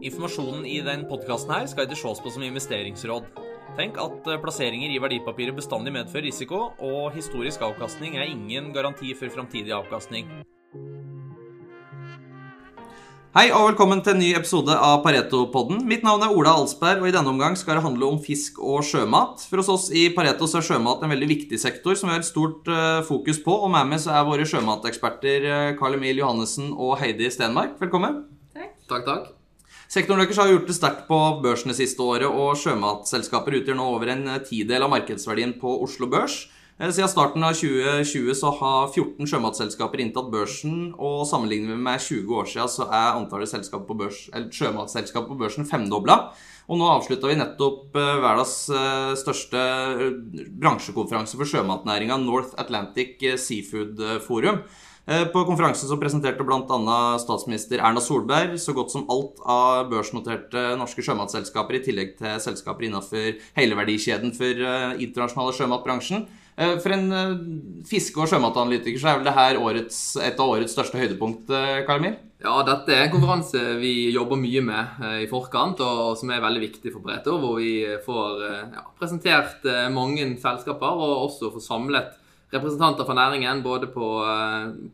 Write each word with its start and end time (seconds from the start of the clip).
Informasjonen 0.00 0.64
i 0.64 0.78
den 0.80 1.02
podkasten 1.10 1.52
her 1.52 1.66
skal 1.68 1.84
ikke 1.84 1.98
ses 2.00 2.20
på 2.24 2.30
som 2.32 2.44
investeringsråd. 2.46 3.26
Tenk 3.76 3.98
at 4.00 4.28
eh, 4.32 4.38
plasseringer 4.40 4.88
i 4.88 5.00
verdipapirer 5.02 5.52
bestandig 5.52 5.92
medfører 5.92 6.24
risiko, 6.30 6.70
og 6.80 7.10
historisk 7.12 7.60
avkastning 7.66 8.16
er 8.16 8.30
ingen 8.30 8.72
garanti 8.72 9.12
for 9.18 9.32
framtidig 9.32 9.74
avkastning. 9.76 10.30
Hei 13.36 13.44
og 13.54 13.68
velkommen 13.68 14.00
til 14.02 14.16
en 14.16 14.22
ny 14.24 14.30
episode 14.34 14.74
av 14.74 15.04
Pareto-podden. 15.04 15.84
Mitt 15.86 16.02
navn 16.02 16.24
er 16.26 16.32
Ola 16.34 16.56
Alsberg, 16.58 17.04
og 17.04 17.10
i 17.10 17.14
denne 17.14 17.30
omgang 17.30 17.54
skal 17.60 17.78
det 17.78 17.84
handle 17.84 18.08
om 18.08 18.18
fisk 18.24 18.58
og 18.58 18.80
sjømat. 18.88 19.44
For 19.46 19.60
hos 19.60 19.70
oss 19.70 19.86
i 19.94 20.08
Pareto 20.16 20.48
så 20.50 20.58
er 20.58 20.66
sjømat 20.66 21.04
en 21.04 21.12
veldig 21.12 21.28
viktig 21.30 21.60
sektor 21.60 21.94
som 21.94 22.08
vi 22.08 22.16
har 22.16 22.24
et 22.24 22.26
stort 22.26 22.66
uh, 22.72 23.04
fokus 23.06 23.38
på. 23.44 23.54
Og 23.54 23.70
med 23.70 23.92
meg 23.92 24.02
så 24.02 24.16
er 24.16 24.26
våre 24.26 24.48
sjømateksperter 24.48 25.46
Carl 25.46 25.76
Karl 25.78 26.00
Emil 26.00 26.24
Johannessen 26.24 26.72
og 26.72 26.96
Heidi 27.04 27.30
Stenmark. 27.30 27.76
Velkommen. 27.84 28.24
Takk. 28.56 28.74
Takk, 28.88 29.06
takk. 29.06 29.36
Sektoren 29.90 30.20
deres 30.22 30.38
har 30.38 30.46
gjort 30.46 30.68
det 30.70 30.74
sterkt 30.76 31.08
på 31.08 31.16
børsene 31.42 31.74
siste 31.74 32.04
året, 32.06 32.28
og 32.30 32.54
sjømatselskaper 32.60 33.56
utgjør 33.58 33.74
nå 33.74 33.86
over 33.90 34.12
en 34.12 34.28
tidel 34.46 34.84
av 34.86 34.92
markedsverdien 34.92 35.56
på 35.58 35.72
Oslo 35.82 36.06
Børs. 36.06 36.44
Eh, 36.78 36.92
siden 36.94 37.10
starten 37.10 37.42
av 37.42 37.56
2020 37.58 38.36
så 38.38 38.52
har 38.60 38.92
14 38.92 39.26
sjømatselskaper 39.32 39.98
inntatt 40.04 40.28
børsen, 40.30 40.92
og 40.94 41.24
sammenlignet 41.26 41.80
med 41.82 41.98
20 42.06 42.38
år 42.38 42.46
siden 42.52 42.70
så 42.70 42.86
er 42.86 43.18
antallet 43.18 43.66
på 43.88 43.96
børs, 43.98 44.20
sjømatselskap 44.54 45.26
på 45.26 45.38
børsen 45.40 45.66
femdobla. 45.66 46.20
Og 46.70 46.78
nå 46.78 46.86
avslutta 46.86 47.26
vi 47.26 47.40
nettopp 47.40 47.98
eh, 47.98 48.20
verdens 48.22 48.54
eh, 48.70 49.16
største 49.18 49.64
bransjekonferanse 50.62 51.34
for 51.34 51.50
sjømatnæringa, 51.50 52.20
North 52.22 52.54
Atlantic 52.62 53.18
Seafood 53.42 53.98
Forum. 54.22 54.62
På 55.10 55.40
konferansen 55.42 55.88
så 55.90 55.96
presenterte 55.98 56.44
bl.a. 56.46 56.98
statsminister 57.18 57.80
Erna 57.82 57.98
Solberg 57.98 58.52
så 58.62 58.70
godt 58.76 58.92
som 58.92 59.08
alt 59.10 59.40
av 59.42 59.88
børsnoterte 59.90 60.76
norske 60.78 61.02
sjømatselskaper, 61.02 61.80
i 61.80 61.82
tillegg 61.82 62.12
til 62.20 62.36
selskaper 62.44 62.86
innenfor 62.86 63.40
hele 63.56 63.78
verdikjeden 63.80 64.30
for 64.36 64.62
internasjonale 65.02 65.56
sjømatbransjen. 65.56 66.28
Eh, 66.60 66.76
for 66.82 66.92
en 66.92 67.12
eh, 67.12 67.36
fiske- 67.88 68.20
og 68.20 68.28
sjømatanalytiker 68.28 69.00
så 69.00 69.10
er 69.10 69.20
vel 69.20 69.28
det 69.28 69.36
her 69.36 69.60
årets, 69.60 70.00
et 70.20 70.40
av 70.40 70.50
årets 70.52 70.74
største 70.76 70.98
høydepunkt, 71.00 71.48
eh, 71.48 72.16
Ja, 72.40 72.62
dette 72.64 72.92
er 72.92 73.06
en 73.06 73.12
konferanse 73.14 73.60
vi 73.80 74.12
jobber 74.12 74.36
mye 74.40 74.62
med 74.64 75.02
i 75.20 75.26
forkant, 75.28 75.80
og 75.80 76.16
som 76.16 76.30
er 76.30 76.40
veldig 76.40 76.62
viktig 76.62 76.92
for 76.92 77.00
Breto. 77.04 77.36
Hvor 77.36 77.58
vi 77.58 77.84
får 78.00 78.40
ja, 78.72 78.84
presentert 78.98 79.60
mange 79.92 80.24
selskaper, 80.40 80.88
og 80.88 81.28
også 81.28 81.52
får 81.52 81.60
samlet 81.60 82.16
representanter 82.52 83.06
fra 83.06 83.14
næringen. 83.14 83.62
Både 83.62 83.86
på 83.90 84.08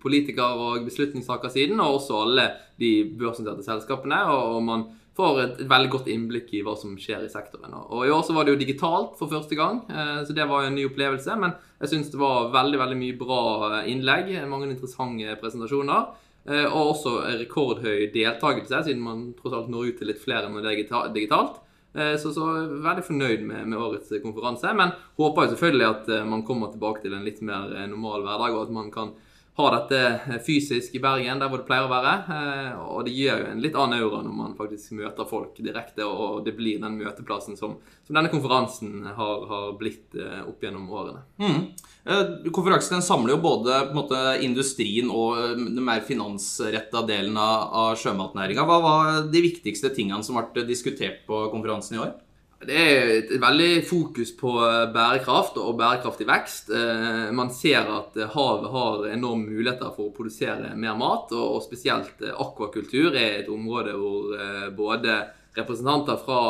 politiker- 0.02 0.60
og 0.60 0.84
beslutningstakersiden, 0.84 1.80
og 1.80 1.98
også 2.00 2.22
alle 2.22 2.50
de 2.78 2.92
børsnoterte 3.18 3.64
selskapene. 3.64 4.24
og 4.28 4.62
man 4.62 4.84
får 5.16 5.40
et, 5.40 5.62
veldig 5.68 5.90
godt 5.92 6.10
innblikk 6.12 6.52
i 6.56 6.62
hva 6.64 6.74
som 6.78 6.96
skjer 7.00 7.24
i 7.24 7.32
sektoren. 7.32 7.72
Og 7.88 8.04
I 8.06 8.12
år 8.12 8.22
så 8.26 8.36
var 8.36 8.44
det 8.44 8.54
jo 8.54 8.60
digitalt 8.60 9.16
for 9.18 9.32
første 9.32 9.56
gang, 9.58 9.80
eh, 9.88 10.20
så 10.26 10.36
det 10.36 10.48
var 10.48 10.62
jo 10.62 10.70
en 10.70 10.76
ny 10.76 10.86
opplevelse. 10.90 11.38
Men 11.40 11.56
jeg 11.80 11.92
syns 11.92 12.12
det 12.12 12.20
var 12.20 12.52
veldig 12.54 12.80
veldig 12.82 12.98
mye 13.00 13.18
bra 13.18 13.42
innlegg, 13.88 14.34
mange 14.48 14.68
interessante 14.68 15.38
presentasjoner. 15.40 16.12
Eh, 16.46 16.66
og 16.68 16.92
også 16.92 17.16
rekordhøy 17.40 18.12
deltakelse, 18.14 18.84
siden 18.86 19.02
man 19.02 19.30
tross 19.38 19.56
alt 19.56 19.72
når 19.72 19.90
ut 19.90 19.98
til 19.98 20.12
litt 20.12 20.22
flere 20.22 20.46
enn 20.46 20.60
det 20.62 20.76
digitalt. 21.16 21.62
Eh, 21.96 22.14
så, 22.20 22.32
så 22.36 22.46
veldig 22.84 23.04
fornøyd 23.06 23.46
med, 23.48 23.68
med, 23.70 23.78
årets 23.80 24.12
konferanse. 24.24 24.74
Men 24.76 24.94
håper 25.20 25.46
jo 25.46 25.54
selvfølgelig 25.54 25.88
at 25.88 26.12
man 26.28 26.44
kommer 26.48 26.72
tilbake 26.72 27.04
til 27.04 27.16
en 27.16 27.24
litt 27.26 27.40
mer 27.44 27.72
normal 27.88 28.26
hverdag, 28.26 28.56
og 28.56 28.66
at 28.66 28.76
man 28.76 28.92
kan 28.94 29.14
har 29.56 29.72
dette 29.72 30.00
eh, 30.06 30.40
fysisk 30.46 30.94
i 30.94 31.00
Bergen, 31.00 31.38
der 31.40 31.48
hvor 31.48 31.62
det 31.62 31.68
pleier 31.68 31.86
å 31.86 31.92
være. 31.92 32.12
Eh, 32.28 32.80
og 32.92 33.06
det 33.06 33.14
gir 33.16 33.30
jo 33.40 33.50
en 33.52 33.62
litt 33.64 33.78
annen 33.78 34.02
aura 34.02 34.20
når 34.24 34.34
man 34.36 34.56
faktisk 34.58 34.92
møter 34.98 35.28
folk 35.28 35.56
direkte, 35.64 36.04
og 36.04 36.42
det 36.44 36.52
blir 36.58 36.82
den 36.82 36.98
møteplassen 37.00 37.56
som, 37.56 37.78
som 38.04 38.18
denne 38.18 38.32
konferansen 38.32 39.06
har, 39.16 39.46
har, 39.48 39.70
blitt 39.80 40.16
eh, 40.20 40.42
opp 40.44 40.62
gjennom 40.64 40.90
årene. 40.92 41.24
Mm. 41.40 42.52
Konferansen 42.54 43.02
samler 43.02 43.34
jo 43.34 43.40
både 43.42 43.80
måte, 43.96 44.20
industrien 44.44 45.08
og 45.10 45.56
den 45.56 45.80
mer 45.84 46.04
finansretta 46.06 47.02
delen 47.08 47.40
av, 47.40 47.72
av 47.80 47.96
sjømatnæringa. 47.98 48.66
Hva 48.68 48.78
var 48.84 49.18
de 49.32 49.42
viktigste 49.48 49.90
tingene 49.96 50.22
som 50.26 50.38
ble 50.38 50.66
diskutert 50.68 51.24
på 51.26 51.46
konferansen 51.54 51.96
i 51.96 52.04
år? 52.04 52.14
Det 52.56 52.72
er 52.72 53.10
et 53.18 53.32
veldig 53.36 53.82
fokus 53.84 54.30
på 54.38 54.50
eh, 54.64 54.86
bærekraft 54.92 55.58
og 55.60 55.74
bærekraftig 55.76 56.24
vekst. 56.28 56.70
Eh, 56.72 57.26
man 57.36 57.50
ser 57.52 57.84
at 57.84 58.16
havet 58.32 58.70
har 58.72 59.04
enorme 59.12 59.50
muligheter 59.50 59.92
for 59.92 60.08
å 60.08 60.14
produsere 60.16 60.72
mer 60.72 60.96
mat, 60.96 61.34
og 61.36 61.60
spesielt 61.66 62.24
eh, 62.24 62.32
akvakultur 62.32 63.12
er 63.12 63.42
et 63.42 63.52
område 63.52 63.92
hvor 64.00 64.32
både 64.76 65.18
representanter 65.56 66.16
fra 66.20 66.40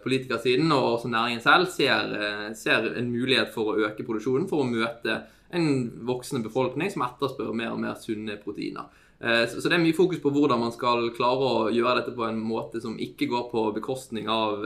politikersiden 0.00 0.70
og 0.72 0.90
også 0.94 1.08
næringen 1.12 1.42
selv 1.44 1.68
ser, 1.68 2.14
ser 2.56 2.86
en 2.96 3.10
mulighet 3.12 3.50
for 3.52 3.72
å 3.72 3.88
øke 3.88 4.04
produksjonen 4.06 4.46
for 4.48 4.62
å 4.62 4.68
møte 4.68 5.18
en 5.56 5.66
voksende 6.08 6.46
befolkning 6.46 6.88
som 6.92 7.04
etterspør 7.04 7.52
mer 7.52 7.74
og 7.74 7.82
mer 7.82 7.98
sunne 8.00 8.38
proteiner. 8.40 8.88
Så 9.20 9.60
det 9.60 9.76
er 9.76 9.84
mye 9.84 9.96
fokus 9.96 10.22
på 10.24 10.32
hvordan 10.32 10.62
man 10.62 10.72
skal 10.72 11.10
klare 11.16 11.52
å 11.52 11.68
gjøre 11.68 12.00
dette 12.00 12.16
på 12.16 12.24
en 12.24 12.40
måte 12.40 12.80
som 12.80 12.96
ikke 12.96 13.28
går 13.28 13.46
på 13.52 13.66
bekostning 13.76 14.32
av 14.32 14.64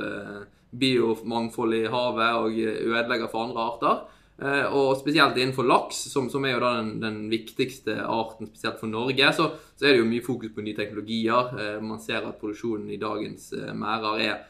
biomangfold 0.71 1.75
i 1.75 1.85
havet 1.91 2.41
og 2.41 2.59
ødelegger 2.61 3.31
for 3.31 3.49
andre 3.49 3.67
arter. 3.67 4.01
Eh, 4.41 4.73
og 4.73 4.95
spesielt 4.97 5.37
innenfor 5.37 5.67
laks, 5.69 5.99
som, 6.09 6.31
som 6.33 6.45
er 6.49 6.55
jo 6.55 6.63
da 6.63 6.71
den, 6.79 6.95
den, 7.03 7.17
viktigste 7.29 7.99
arten 8.01 8.49
spesielt 8.49 8.79
for 8.81 8.89
Norge, 8.89 9.33
så, 9.37 9.51
så, 9.75 9.85
er 9.85 9.93
det 9.93 10.01
jo 10.01 10.09
mye 10.09 10.25
fokus 10.25 10.55
på 10.55 10.65
nye 10.65 10.79
teknologier. 10.79 11.51
Eh, 11.61 11.77
man 11.85 12.01
ser 12.01 12.25
at 12.25 12.39
produksjonen 12.41 12.89
i 12.89 13.01
dagens 13.01 13.51
eh, 13.59 13.75
merder 13.77 14.25
er 14.25 14.47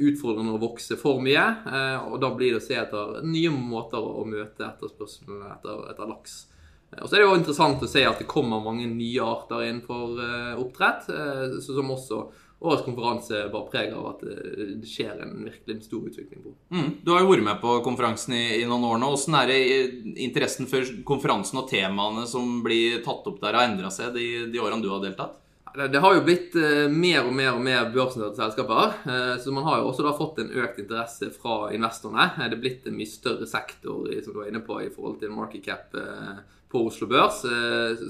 utfordrende 0.00 0.54
å 0.56 0.60
vokse 0.62 0.96
for 0.96 1.18
mye. 1.20 1.42
Og 2.08 2.14
da 2.22 2.30
blir 2.32 2.54
det 2.54 2.60
å 2.62 2.64
se 2.64 2.78
etter 2.80 3.18
nye 3.28 3.50
måter 3.52 4.00
å 4.00 4.22
møte 4.24 4.64
etterspørselen 4.64 5.42
etter, 5.44 5.82
etter 5.90 6.08
laks. 6.08 6.38
Og 6.94 7.02
så 7.04 7.18
er 7.18 7.20
det 7.20 7.26
jo 7.26 7.34
interessant 7.36 7.84
å 7.84 7.90
se 7.92 8.00
at 8.08 8.16
det 8.16 8.30
kommer 8.30 8.64
mange 8.64 8.86
nye 8.88 9.26
arter 9.28 9.66
innenfor 9.66 10.22
oppdrett, 10.64 11.10
som 11.66 11.92
også 11.92 12.22
årets 12.60 12.84
konferanse 12.84 13.48
bar 13.52 13.66
preg 13.70 13.92
av 13.94 14.06
at 14.12 14.22
eh, 14.26 14.62
det 14.80 14.88
skjer 14.90 15.22
en 15.22 15.34
virkelig 15.46 15.84
stor 15.86 16.06
utvikling 16.10 16.42
på. 16.42 16.54
Mm. 16.74 16.88
Du 17.04 17.12
har 17.14 17.22
jo 17.22 17.30
vært 17.30 17.46
med 17.46 17.60
på 17.62 17.78
konferansen 17.86 18.34
i, 18.34 18.44
i 18.58 18.64
noen 18.66 18.86
år 18.88 19.02
nå. 19.02 19.12
Hvordan 19.14 19.36
er 19.42 19.52
det 19.52 19.58
interessen 20.26 20.70
for 20.70 20.94
konferansen 21.06 21.62
og 21.62 21.68
temaene 21.70 22.26
som 22.30 22.58
blir 22.64 22.98
tatt 23.04 23.28
opp 23.30 23.38
der, 23.42 23.54
har 23.54 23.70
endra 23.70 23.92
seg 23.94 24.16
de, 24.16 24.48
de, 24.50 24.62
årene 24.62 24.82
du 24.82 24.90
har 24.90 25.04
deltatt? 25.04 25.36
Det, 25.78 26.00
har 26.02 26.14
jo 26.16 26.22
blitt 26.26 26.56
uh, 26.58 26.88
mer 26.90 27.28
og 27.28 27.34
mer 27.36 27.52
og 27.52 27.60
mer 27.62 27.90
børsnoterte 27.94 28.40
selskaper. 28.40 28.96
Uh, 29.04 29.34
så 29.38 29.52
man 29.54 29.66
har 29.68 29.78
jo 29.78 29.90
også 29.92 30.02
da 30.02 30.14
fått 30.16 30.40
en 30.42 30.50
økt 30.64 30.80
interesse 30.82 31.28
fra 31.36 31.68
investorene. 31.76 32.24
Det 32.40 32.56
er 32.56 32.62
blitt 32.64 32.88
en 32.88 32.96
mye 32.98 33.10
større 33.10 33.46
sektor 33.46 34.08
som 34.24 34.32
du 34.32 34.40
var 34.40 34.48
inne 34.48 34.64
på 34.64 34.80
i 34.82 34.88
forhold 34.90 35.20
til 35.20 35.36
market 35.36 35.68
cap 35.68 35.94
på 36.72 36.82
Oslo 36.88 37.06
Børs. 37.08 37.44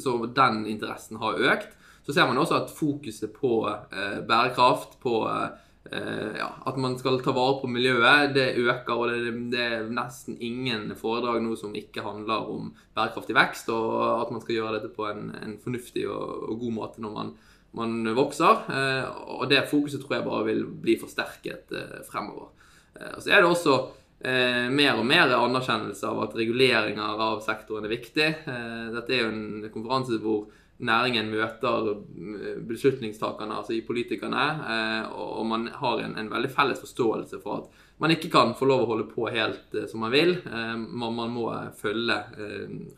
så 0.02 0.14
den 0.38 0.64
interessen 0.70 1.20
har 1.20 1.42
økt. 1.50 1.76
Så 2.08 2.14
ser 2.16 2.28
man 2.28 2.40
også 2.40 2.62
at 2.62 2.70
fokuset 2.72 3.34
på 3.36 3.66
eh, 3.68 4.20
bærekraft, 4.24 4.96
på 5.02 5.26
eh, 5.28 6.38
ja, 6.38 6.48
at 6.66 6.78
man 6.80 6.96
skal 6.96 7.20
ta 7.20 7.34
vare 7.36 7.58
på 7.60 7.68
miljøet, 7.68 8.32
det 8.32 8.46
øker. 8.56 8.94
Og 8.94 9.12
det, 9.12 9.34
det, 9.52 9.66
er 9.66 9.92
nesten 9.92 10.38
ingen 10.40 10.88
foredrag 10.96 11.42
nå 11.44 11.52
som 11.60 11.76
ikke 11.76 12.06
handler 12.06 12.48
om 12.48 12.72
bærekraftig 12.96 13.36
vekst, 13.36 13.68
og 13.74 14.24
at 14.24 14.32
man 14.32 14.40
skal 14.44 14.56
gjøre 14.56 14.78
dette 14.78 14.92
på 14.96 15.04
en, 15.10 15.28
en 15.36 15.58
fornuftig 15.60 16.08
og, 16.08 16.48
og, 16.48 16.56
god 16.64 16.76
måte 16.80 17.04
når 17.04 17.14
man, 17.20 17.36
man 17.76 18.00
vokser. 18.16 18.64
Eh, 18.72 19.22
og 19.36 19.44
det 19.52 19.66
fokuset 19.68 20.00
tror 20.00 20.18
jeg 20.18 20.28
bare 20.30 20.48
vil 20.48 20.64
bli 20.80 20.96
forsterket 21.00 21.76
eh, 21.76 21.98
fremover. 22.08 22.54
Og 22.98 23.20
så 23.22 23.30
er 23.30 23.44
det 23.44 23.46
også 23.52 23.74
Eh, 24.18 24.66
mer 24.74 24.96
og 24.98 25.04
mer 25.06 25.30
anerkjennelse 25.30 26.08
av 26.08 26.24
at 26.24 26.32
reguleringer 26.34 27.20
av 27.22 27.38
sektoren 27.44 27.86
er 27.86 27.92
viktig. 27.92 28.30
Eh, 28.50 28.86
dette 28.90 29.14
er 29.14 29.20
jo 29.22 29.28
en 29.30 29.68
konferanse 29.70 30.18
hvor 30.24 30.48
næringen 30.78 31.30
møter 31.32 31.90
eh, 31.90 32.58
beslutningstakerne, 32.68 33.56
altså 33.58 33.74
i 33.74 33.82
politikerne, 33.86 34.44
eh, 34.74 35.10
og 35.10 35.46
man 35.46 35.66
har 35.74 36.04
en, 36.04 36.14
en, 36.18 36.30
veldig 36.30 36.50
felles 36.54 36.80
forståelse 36.82 37.40
for 37.42 37.62
at 37.62 37.84
man 37.98 38.14
ikke 38.14 38.30
kan 38.30 38.54
få 38.54 38.68
lov 38.70 38.84
å 38.84 38.90
holde 38.92 39.08
på 39.10 39.26
helt 39.34 39.74
eh, 39.74 39.88
som 39.90 40.04
man 40.04 40.14
vil. 40.14 40.36
Man, 40.46 41.16
man 41.16 41.34
må 41.34 41.48
følge 41.80 42.20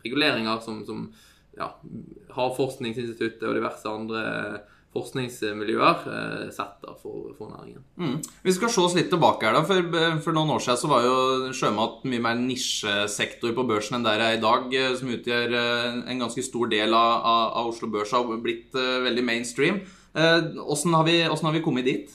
reguleringer 0.05 0.61
som, 0.61 0.83
som 0.85 1.07
ja, 1.57 1.71
Havforskningsinstituttet 2.35 3.47
og 3.49 3.57
diverse 3.57 3.89
andre 3.89 4.21
forskningsmiljøer 4.91 6.07
eh, 6.11 6.47
setter 6.51 6.95
for, 6.99 7.31
for 7.37 7.51
næringen. 7.53 7.83
Mm. 7.95 8.17
Vi 8.43 8.55
skal 8.55 8.71
se 8.73 8.83
oss 8.83 8.95
litt 8.97 9.11
tilbake 9.11 9.47
her 9.47 9.55
da, 9.55 9.63
for, 9.67 9.87
for, 10.23 10.35
noen 10.35 10.51
år 10.57 10.63
siden 10.63 10.81
så 10.81 10.91
var 10.91 11.05
jo 11.05 11.53
sjømat 11.55 12.03
mye 12.11 12.23
mer 12.25 12.39
nisjesektor 12.41 13.55
på 13.55 13.67
børsen 13.69 13.99
enn 13.99 14.07
der 14.07 14.23
er 14.25 14.35
i 14.35 14.43
dag, 14.43 14.67
eh, 14.75 14.91
som 14.99 15.13
utgjør 15.15 15.57
eh, 15.61 16.01
en 16.11 16.25
ganske 16.25 16.43
stor 16.43 16.71
del 16.71 16.95
av, 16.97 17.13
av, 17.55 17.71
Oslo 17.71 17.87
Børs 17.91 18.11
og 18.17 18.35
blitt 18.43 18.75
veldig 18.75 19.23
mainstream. 19.23 19.79
Åssen 20.11 20.91
har, 20.97 21.07
har, 21.07 21.53
vi 21.55 21.63
kommet 21.63 21.87
dit? 21.87 22.11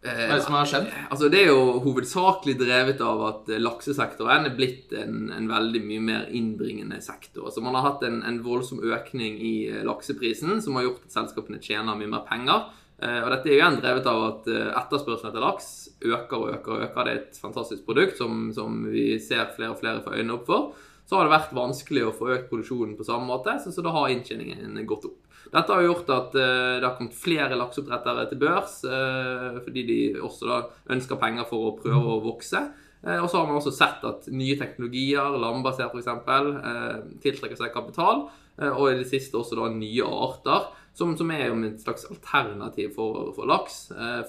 Hva 0.00 0.12
er 0.16 0.30
det 0.32 0.44
som 0.46 0.54
har 0.56 0.68
skjedd? 0.68 0.86
Eh, 0.88 1.06
altså 1.12 1.28
Det 1.28 1.42
er 1.42 1.50
jo 1.50 1.80
hovedsakelig 1.84 2.54
drevet 2.62 3.02
av 3.04 3.20
at 3.26 3.50
laksesektoren 3.60 4.48
er 4.48 4.54
blitt 4.56 4.94
en, 4.96 5.28
en 5.36 5.48
veldig 5.50 5.82
mye 5.84 6.04
mer 6.06 6.30
innbringende 6.32 7.02
sektor. 7.04 7.50
Altså 7.50 7.60
Man 7.64 7.76
har 7.76 7.84
hatt 7.84 8.06
en, 8.08 8.22
en, 8.24 8.40
voldsom 8.44 8.80
økning 8.80 9.36
i 9.36 9.54
eh, 9.68 9.82
lakseprisen, 9.84 10.62
som 10.64 10.78
har 10.78 10.88
gjort 10.88 11.04
at 11.04 11.18
selskapene 11.18 11.60
tjener 11.60 11.98
mye 12.00 12.14
mer 12.16 12.24
penger. 12.28 12.70
Og 13.00 13.30
dette 13.32 13.48
er 13.48 13.54
jo 13.54 13.60
igjen 13.62 13.78
drevet 13.80 14.08
av 14.10 14.22
at 14.26 14.48
etterspørselen 14.52 15.30
etter 15.30 15.40
laks 15.40 15.68
øker 16.04 16.34
og 16.36 16.50
øker 16.50 16.74
og 16.74 16.82
øker. 16.84 17.06
Det 17.06 17.12
er 17.14 17.20
et 17.22 17.38
fantastisk 17.40 17.86
produkt 17.86 18.18
som, 18.18 18.50
som 18.52 18.74
vi 18.92 19.14
ser 19.24 19.54
flere 19.54 19.72
og 19.72 19.78
flere 19.80 20.02
får 20.04 20.18
øynene 20.18 20.34
opp 20.36 20.44
for. 20.50 20.89
Så 21.10 21.18
har 21.18 21.26
det 21.26 21.32
vært 21.34 21.54
vanskelig 21.56 22.04
å 22.06 22.12
få 22.14 22.28
økt 22.36 22.44
produksjonen 22.52 22.92
på 22.94 23.02
samme 23.02 23.26
måte, 23.26 23.56
så, 23.58 23.72
så 23.74 23.82
da 23.82 23.90
har 23.96 24.12
inntjeningen 24.12 24.76
gått 24.86 25.08
opp. 25.08 25.16
Dette 25.50 25.74
har 25.74 25.82
gjort 25.82 26.10
at 26.14 26.36
uh, 26.38 26.76
det 26.78 26.84
har 26.86 26.92
kommet 26.94 27.16
flere 27.18 27.56
lakseoppdrettere 27.58 28.28
til 28.30 28.38
børs, 28.38 28.76
uh, 28.86 29.56
fordi 29.64 29.82
de 29.88 29.96
også 30.22 30.46
da 30.46 30.58
ønsker 30.94 31.18
penger 31.18 31.48
for 31.48 31.64
å 31.66 31.72
prøve 31.80 32.12
å 32.14 32.20
vokse. 32.22 32.60
Uh, 33.02 33.16
og 33.16 33.26
så 33.26 33.40
har 33.40 33.48
man 33.48 33.58
også 33.58 33.72
sett 33.74 34.04
at 34.06 34.28
nye 34.30 34.54
teknologier, 34.60 35.34
landbasert 35.42 35.96
f.eks., 35.96 37.16
tiltrekker 37.24 37.58
seg 37.58 37.74
kapital. 37.74 38.28
og 38.60 38.84
i 38.90 39.00
det 39.00 39.08
siste 39.08 39.38
også 39.40 39.56
da 39.58 39.66
nye 39.72 40.04
arter, 40.06 40.68
som, 40.94 41.16
som 41.18 41.32
er 41.34 41.48
jo 41.48 41.56
et 41.64 41.82
slags 41.82 42.04
alternativ 42.12 42.92
for, 42.94 43.32
for 43.34 43.50
laks 43.50 43.80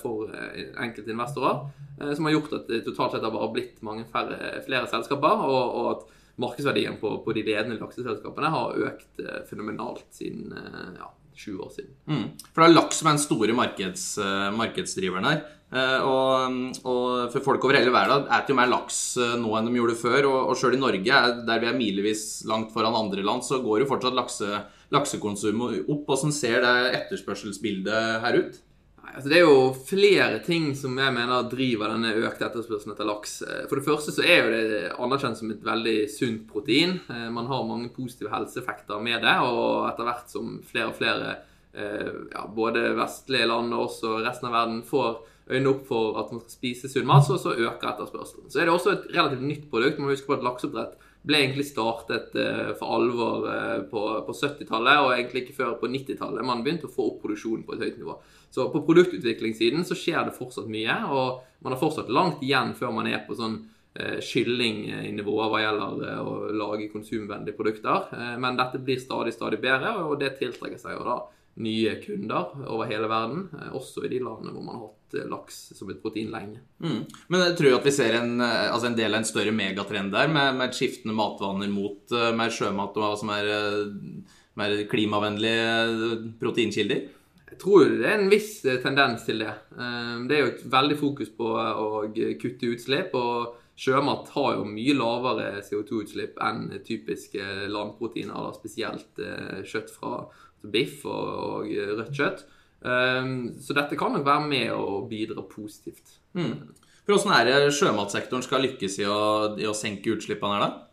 for 0.01 0.31
enkelte 0.79 1.11
investorer. 1.11 1.65
som 2.15 2.25
har 2.25 2.35
gjort 2.37 2.53
at 2.57 2.69
det 2.69 2.81
totalt 2.85 3.13
sett 3.17 3.25
har 3.25 3.33
bare 3.33 3.51
blitt 3.53 3.81
mange 3.83 4.05
færre, 4.09 4.61
flere 4.65 4.87
selskaper. 4.87 5.45
og, 5.45 5.75
og 5.81 5.89
at 5.91 6.20
markedsverdien 6.39 6.99
på, 7.01 7.15
på, 7.25 7.33
de 7.35 7.43
ledende 7.47 7.79
lakseselskapene 7.79 8.51
har 8.53 8.85
økt 8.89 9.23
eh, 9.23 9.41
fenomenalt 9.49 10.05
siden 10.15 10.53
eh, 10.55 10.93
ja, 10.99 11.09
sju 11.37 11.57
år 11.59 11.71
siden. 11.75 11.95
Mm. 12.07 12.27
For 12.51 12.63
det 12.63 12.69
er 12.69 12.77
laks 12.77 13.01
som 13.01 13.09
er 13.09 13.17
den 13.17 13.23
store 13.25 13.57
markeds, 13.57 14.05
eh, 14.21 14.47
markedsdriveren 14.59 15.27
her. 15.31 15.43
Og, 15.71 16.55
og, 16.83 17.29
for 17.31 17.45
folk 17.45 17.63
over 17.63 17.77
hele 17.77 17.93
verden 17.95 18.25
spiser 18.25 18.51
jo 18.51 18.55
mer 18.57 18.67
laks 18.67 18.97
nå 19.39 19.53
enn 19.55 19.69
de 19.69 19.77
gjorde 19.77 19.95
før. 20.01 20.25
Og, 20.27 20.49
og 20.51 20.57
sjøl 20.59 20.75
i 20.75 20.81
Norge, 20.81 21.21
der 21.47 21.61
vi 21.63 21.69
er 21.69 21.77
milevis 21.77 22.25
langt 22.49 22.73
foran 22.73 22.97
andre 22.99 23.23
land, 23.23 23.45
så 23.47 23.61
går 23.63 23.85
jo 23.85 23.87
fortsatt 23.87 24.17
lakse, 24.17 24.49
laksekonsumet 24.91 25.87
opp. 25.87 26.11
Åssen 26.11 26.35
ser 26.35 26.59
det 26.65 26.75
etterspørselsbildet 26.97 28.19
her 28.25 28.41
ut? 28.41 28.59
Altså 29.11 29.27
det 29.27 29.37
er 29.37 29.43
jo 29.43 29.71
flere 29.87 30.39
ting 30.45 30.69
som 30.77 30.95
jeg 30.99 31.13
mener 31.13 31.47
driver 31.51 31.91
denne 31.91 32.13
økte 32.23 32.45
etterspørselen 32.47 32.93
etter 32.93 33.07
laks. 33.07 33.41
Eh, 33.43 33.63
for 33.67 33.79
det 33.79 33.85
første 33.87 34.13
så 34.15 34.23
er 34.23 34.39
jo 34.39 34.51
det 34.53 34.81
anerkjent 34.95 35.39
som 35.41 35.51
et 35.51 35.65
veldig 35.65 35.95
sunt 36.13 36.45
protein. 36.51 36.97
Eh, 37.11 37.27
man 37.33 37.49
har 37.49 37.67
mange 37.67 37.91
positive 37.95 38.31
helseeffekter 38.31 39.03
med 39.03 39.19
det, 39.25 39.35
og 39.43 39.89
etter 39.89 40.07
hvert 40.07 40.31
som 40.31 40.55
flere 40.67 40.93
og 40.93 40.95
flere, 40.99 41.35
eh, 41.75 42.13
ja, 42.31 42.45
både 42.55 42.93
vestlige 42.95 43.49
land 43.51 43.75
og 43.75 43.89
også 43.89 44.15
resten 44.23 44.47
av 44.47 44.57
verden, 44.61 44.81
får 44.87 45.19
øynene 45.51 45.73
opp 45.73 45.85
for 45.89 46.19
at 46.21 46.31
man 46.31 46.43
skal 46.45 46.55
spise 46.55 46.91
sunn 46.91 47.09
mat, 47.09 47.27
så, 47.27 47.35
så 47.41 47.57
øker 47.57 47.91
etterspørselen. 47.91 48.47
Så 48.47 48.61
er 48.61 48.69
det 48.69 48.75
også 48.77 48.95
et 48.95 49.09
relativt 49.11 49.43
nytt 49.43 49.69
produkt. 49.73 49.99
Man 49.99 50.07
må 50.07 50.15
huske 50.15 50.29
på 50.29 50.39
at 50.39 50.45
lakseoppdrett 50.47 50.95
ble 51.27 51.38
egentlig 51.38 51.68
startet 51.69 52.33
for 52.79 52.95
alvor 52.95 53.44
på, 53.91 54.03
på 54.25 54.33
70-tallet, 54.33 55.01
og 55.03 55.12
egentlig 55.13 55.44
ikke 55.44 55.57
før 55.59 55.75
på 55.77 55.89
90-tallet 55.94 56.47
man 56.47 56.63
begynte 56.65 56.89
å 56.89 56.94
få 56.94 57.12
opp 57.12 57.19
produksjonen 57.21 57.62
på 57.68 57.75
et 57.75 57.83
høyt 57.85 58.00
nivå. 58.01 58.15
Så 58.51 58.65
på 58.73 58.81
produktutviklingssiden 58.85 59.85
så 59.88 59.95
skjer 59.95 60.25
det 60.27 60.35
fortsatt 60.35 60.68
mye, 60.71 60.95
og 61.07 61.44
man 61.63 61.75
har 61.75 61.79
fortsatt 61.79 62.09
langt 62.12 62.41
igjen 62.44 62.73
før 62.75 62.91
man 62.97 63.07
er 63.07 63.21
på 63.23 63.38
sånn 63.38 63.62
eh, 63.95 64.18
kyllingnivå 64.27 65.35
hva 65.39 65.62
gjelder 65.62 66.01
eh, 66.09 66.19
å 66.19 66.33
lage 66.59 66.89
konsumvennlige 66.91 67.56
produkter. 67.56 68.09
Eh, 68.17 68.33
men 68.44 68.59
dette 68.59 68.81
blir 68.83 69.00
stadig, 69.00 69.31
stadig 69.38 69.62
bedre, 69.63 69.94
og 70.03 70.17
det 70.19 70.33
tiltrekker 70.41 70.81
seg 70.81 70.97
jo 70.97 71.06
da 71.07 71.21
nye 71.62 71.98
kunder 72.03 72.53
over 72.71 72.88
hele 72.89 73.09
verden, 73.12 73.48
også 73.75 74.06
i 74.06 74.12
de 74.13 74.21
landene 74.24 74.53
hvor 74.56 74.63
man 74.63 74.77
har 74.77 74.86
hatt 74.88 75.18
laks 75.27 75.57
som 75.75 75.89
et 75.92 76.00
protein 76.01 76.31
lenge. 76.31 76.62
Mm. 76.80 77.01
Men 77.27 77.44
jeg 77.50 77.57
tror 77.59 77.77
at 77.77 77.88
vi 77.89 77.95
ser 77.95 78.15
en, 78.21 78.38
altså 78.39 78.88
en 78.88 78.95
del 78.95 79.12
av 79.12 79.19
en 79.19 79.27
større 79.27 79.51
megatrend 79.56 80.13
der, 80.15 80.31
med, 80.31 80.56
med 80.62 80.77
skiftende 80.77 81.18
matvaner 81.18 81.71
mot 81.71 82.15
mer 82.38 82.53
sjømat 82.56 82.95
og 83.01 83.18
som 83.19 83.33
er 83.36 83.51
mer 84.59 84.77
klimavennlige 84.92 86.36
proteinkilder? 86.39 87.09
Jeg 87.51 87.59
tror 87.59 87.89
det 88.00 88.07
er 88.07 88.19
en 88.19 88.31
viss 88.31 88.62
eh, 88.65 88.80
tendens 88.83 89.25
til 89.27 89.44
det. 89.44 89.53
Um, 89.75 90.27
det 90.27 90.38
er 90.38 90.45
jo 90.45 90.51
et 90.53 90.62
veldig 90.71 90.98
fokus 91.00 91.31
på 91.36 91.50
å 91.51 92.06
kutte 92.39 92.71
utslipp. 92.71 93.18
og 93.19 93.57
Sjømat 93.81 94.30
har 94.36 94.59
jo 94.59 94.68
mye 94.68 94.94
lavere 94.95 95.63
CO2-utslipp 95.65 96.39
enn 96.44 96.69
typiske 96.86 97.68
landproteiner, 97.71 98.51
spesielt 98.56 99.19
eh, 99.19 99.63
kjøtt 99.68 99.92
fra 99.95 100.24
biff 100.63 101.05
og, 101.09 101.69
rødt 101.71 102.13
kjøtt. 102.17 102.45
Så 103.61 103.75
dette 103.77 103.97
kan 103.97 104.15
nok 104.15 104.25
være 104.25 104.47
med 104.49 104.71
å 104.73 105.03
bidra 105.09 105.43
positivt. 105.45 106.15
Mm. 106.33 106.71
For 107.01 107.13
Hvordan 107.13 107.35
er 107.35 107.49
det 107.49 107.75
sjømatsektoren 107.77 108.45
skal 108.45 108.63
lykkes 108.65 108.99
i 109.01 109.05
å, 109.09 109.19
i 109.57 109.67
å 109.69 109.75
senke 109.77 110.13
utslippene 110.15 110.57
her, 110.57 110.65
da? 110.65 110.91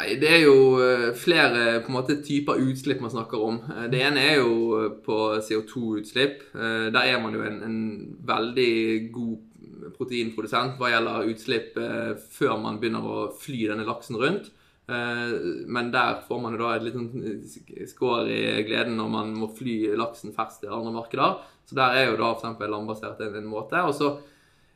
Nei, 0.00 0.16
Det 0.20 0.30
er 0.32 0.42
jo 0.46 0.80
eh, 0.80 1.10
flere 1.18 1.82
måte 1.92 2.20
typer 2.24 2.60
utslipp 2.62 3.02
man 3.04 3.12
snakker 3.12 3.42
om. 3.44 3.60
Eh, 3.68 3.86
det 3.92 4.00
ene 4.06 4.22
er 4.32 4.38
jo 4.40 4.78
eh, 4.78 4.88
på 5.04 5.18
CO2-utslipp. 5.44 6.46
Der 6.54 7.02
er 7.02 7.20
man 7.20 7.36
jo 7.36 7.44
en, 7.44 7.60
en, 7.66 7.80
veldig 8.26 9.10
god 9.12 9.94
proteinprodusent 9.96 10.78
hva 10.78 10.90
gjelder 10.92 11.28
utslipp 11.32 11.76
før 12.30 12.58
man 12.60 12.78
begynner 12.80 13.04
å 13.04 13.28
fly 13.40 13.64
denne 13.70 13.86
laksen 13.88 14.18
rundt. 14.20 14.50
Men 14.90 15.92
der 15.94 16.20
får 16.26 16.42
man 16.42 16.56
jo 16.56 16.62
da 16.62 16.74
et 16.76 16.86
liten 16.88 17.06
skår 17.88 18.30
i 18.30 18.40
gleden 18.66 18.98
når 18.98 19.12
man 19.12 19.32
må 19.36 19.50
fly 19.54 19.94
laksen 19.98 20.34
fersk 20.36 20.64
til 20.64 20.74
andre 20.74 20.94
markeder. 20.94 21.38
Så 21.68 21.78
der 21.78 21.96
er 21.96 22.10
jo 22.10 22.18
da 22.18 22.32
f.eks. 22.34 22.66
landbasert 22.66 23.22
en, 23.22 23.38
en 23.38 23.50
måte. 23.50 23.80
Og 23.86 23.94
så 23.94 24.14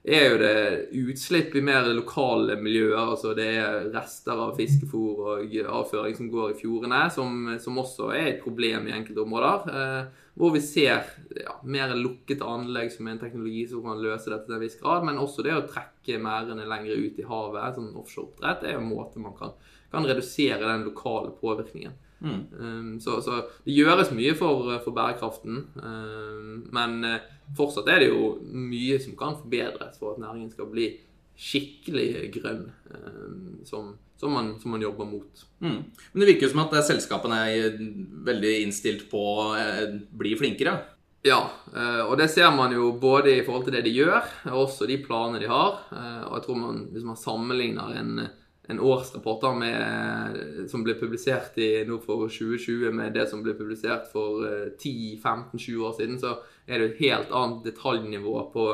er 0.04 0.26
jo 0.28 0.36
det 0.36 0.56
utslipp 1.00 1.54
i 1.56 1.62
mer 1.64 1.86
lokale 1.96 2.58
miljøer. 2.60 2.98
altså 3.00 3.32
Det 3.34 3.46
er 3.56 3.88
rester 3.94 4.36
av 4.36 4.52
fiskefôr 4.58 5.22
og 5.24 5.56
avføring 5.64 6.16
som 6.18 6.28
går 6.30 6.52
i 6.52 6.58
fjordene, 6.58 7.06
som, 7.10 7.54
som 7.60 7.80
også 7.80 8.10
er 8.12 8.28
et 8.34 8.44
problem 8.44 8.86
i 8.88 8.94
enkelte 8.94 9.24
områder. 9.24 9.72
Eh, 9.72 10.20
hvor 10.34 10.52
vi 10.52 10.60
ser 10.60 11.06
ja, 11.38 11.56
mer 11.62 11.94
lukkede 11.96 12.44
anlegg 12.44 12.92
som 12.92 13.08
er 13.08 13.14
en 13.14 13.22
teknologi 13.22 13.64
som 13.70 13.84
kan 13.86 14.02
løse 14.02 14.30
dette 14.32 14.48
til 14.48 14.58
en 14.58 14.64
viss 14.64 14.76
grad. 14.80 15.06
Men 15.08 15.22
også 15.22 15.46
det 15.46 15.56
å 15.56 15.64
trekke 15.70 16.20
merdene 16.20 16.68
lenger 16.68 17.00
ut 17.00 17.22
i 17.22 17.28
havet, 17.30 17.78
sånn 17.78 17.94
offshoreoppdrett, 18.02 18.66
er 18.66 18.76
jo 18.76 18.84
en 18.84 18.90
måte 18.90 19.22
man 19.22 19.36
kan, 19.38 19.56
kan 19.94 20.08
redusere 20.08 20.60
den 20.62 20.88
lokale 20.88 21.32
påvirkningen. 21.40 21.94
Mm. 22.24 22.42
Um, 22.56 22.92
så, 23.04 23.18
så, 23.20 23.42
det 23.66 23.74
gjøres 23.76 24.12
mye 24.16 24.32
for, 24.38 24.70
for 24.84 24.96
bærekraften. 24.96 25.64
Um, 25.76 26.52
men 26.72 27.00
uh, 27.04 27.18
fortsatt 27.56 27.90
er 27.92 28.04
det 28.04 28.12
jo 28.12 28.36
mye 28.44 29.00
som 29.02 29.16
kan 29.18 29.36
forbedres 29.40 29.98
for 30.00 30.14
at 30.14 30.22
næringen 30.22 30.52
skal 30.52 30.70
bli 30.72 30.92
skikkelig 31.34 32.30
grønn, 32.34 32.64
eh, 32.90 33.66
som, 33.66 33.94
som, 34.16 34.32
man, 34.32 34.54
som, 34.60 34.70
man, 34.74 34.82
jobber 34.82 35.08
mot. 35.08 35.46
Mm. 35.60 35.80
Men 36.12 36.22
det 36.22 36.28
virker 36.30 36.46
jo 36.46 36.54
som 36.54 36.64
at 36.64 36.76
selskapene 36.86 37.40
er 37.50 37.78
veldig 38.26 38.56
innstilt 38.64 39.08
på 39.10 39.22
å 39.22 39.48
eh, 39.58 39.96
bli 40.14 40.34
flinkere? 40.38 40.76
Ja, 41.24 41.40
eh, 41.72 42.02
og 42.04 42.18
det 42.20 42.28
ser 42.32 42.52
man 42.54 42.74
jo 42.74 42.92
både 43.00 43.38
i 43.38 43.42
forhold 43.44 43.66
til 43.66 43.78
det 43.78 43.84
de 43.88 43.96
gjør, 43.96 44.22
og 44.52 44.66
også 44.66 44.88
de 44.90 45.00
planene 45.02 45.42
de 45.42 45.50
har. 45.50 45.80
Og 46.28 46.34
jeg 46.36 46.46
tror 46.46 46.60
man, 46.60 46.82
hvis 46.94 47.06
man 47.08 47.20
sammenligner 47.20 47.98
en, 47.98 48.26
en 48.68 48.80
årsrapport 48.80 49.44
med, 49.58 50.38
som 50.70 50.84
ble 50.84 50.94
publisert 50.96 51.58
i, 51.60 51.84
nå 51.84 51.98
for 52.00 52.30
2020 52.32 52.94
med 52.96 53.12
det 53.16 53.26
som 53.28 53.42
ble 53.44 53.52
publisert 53.58 54.08
for 54.12 54.40
10-15-20 54.80 55.82
år 55.84 55.96
siden, 55.98 56.18
så 56.20 56.38
er 56.66 56.80
det 56.80 56.92
et 56.92 57.02
helt 57.04 57.32
annet 57.34 57.66
detaljnivå 57.68 58.36
på 58.54 58.68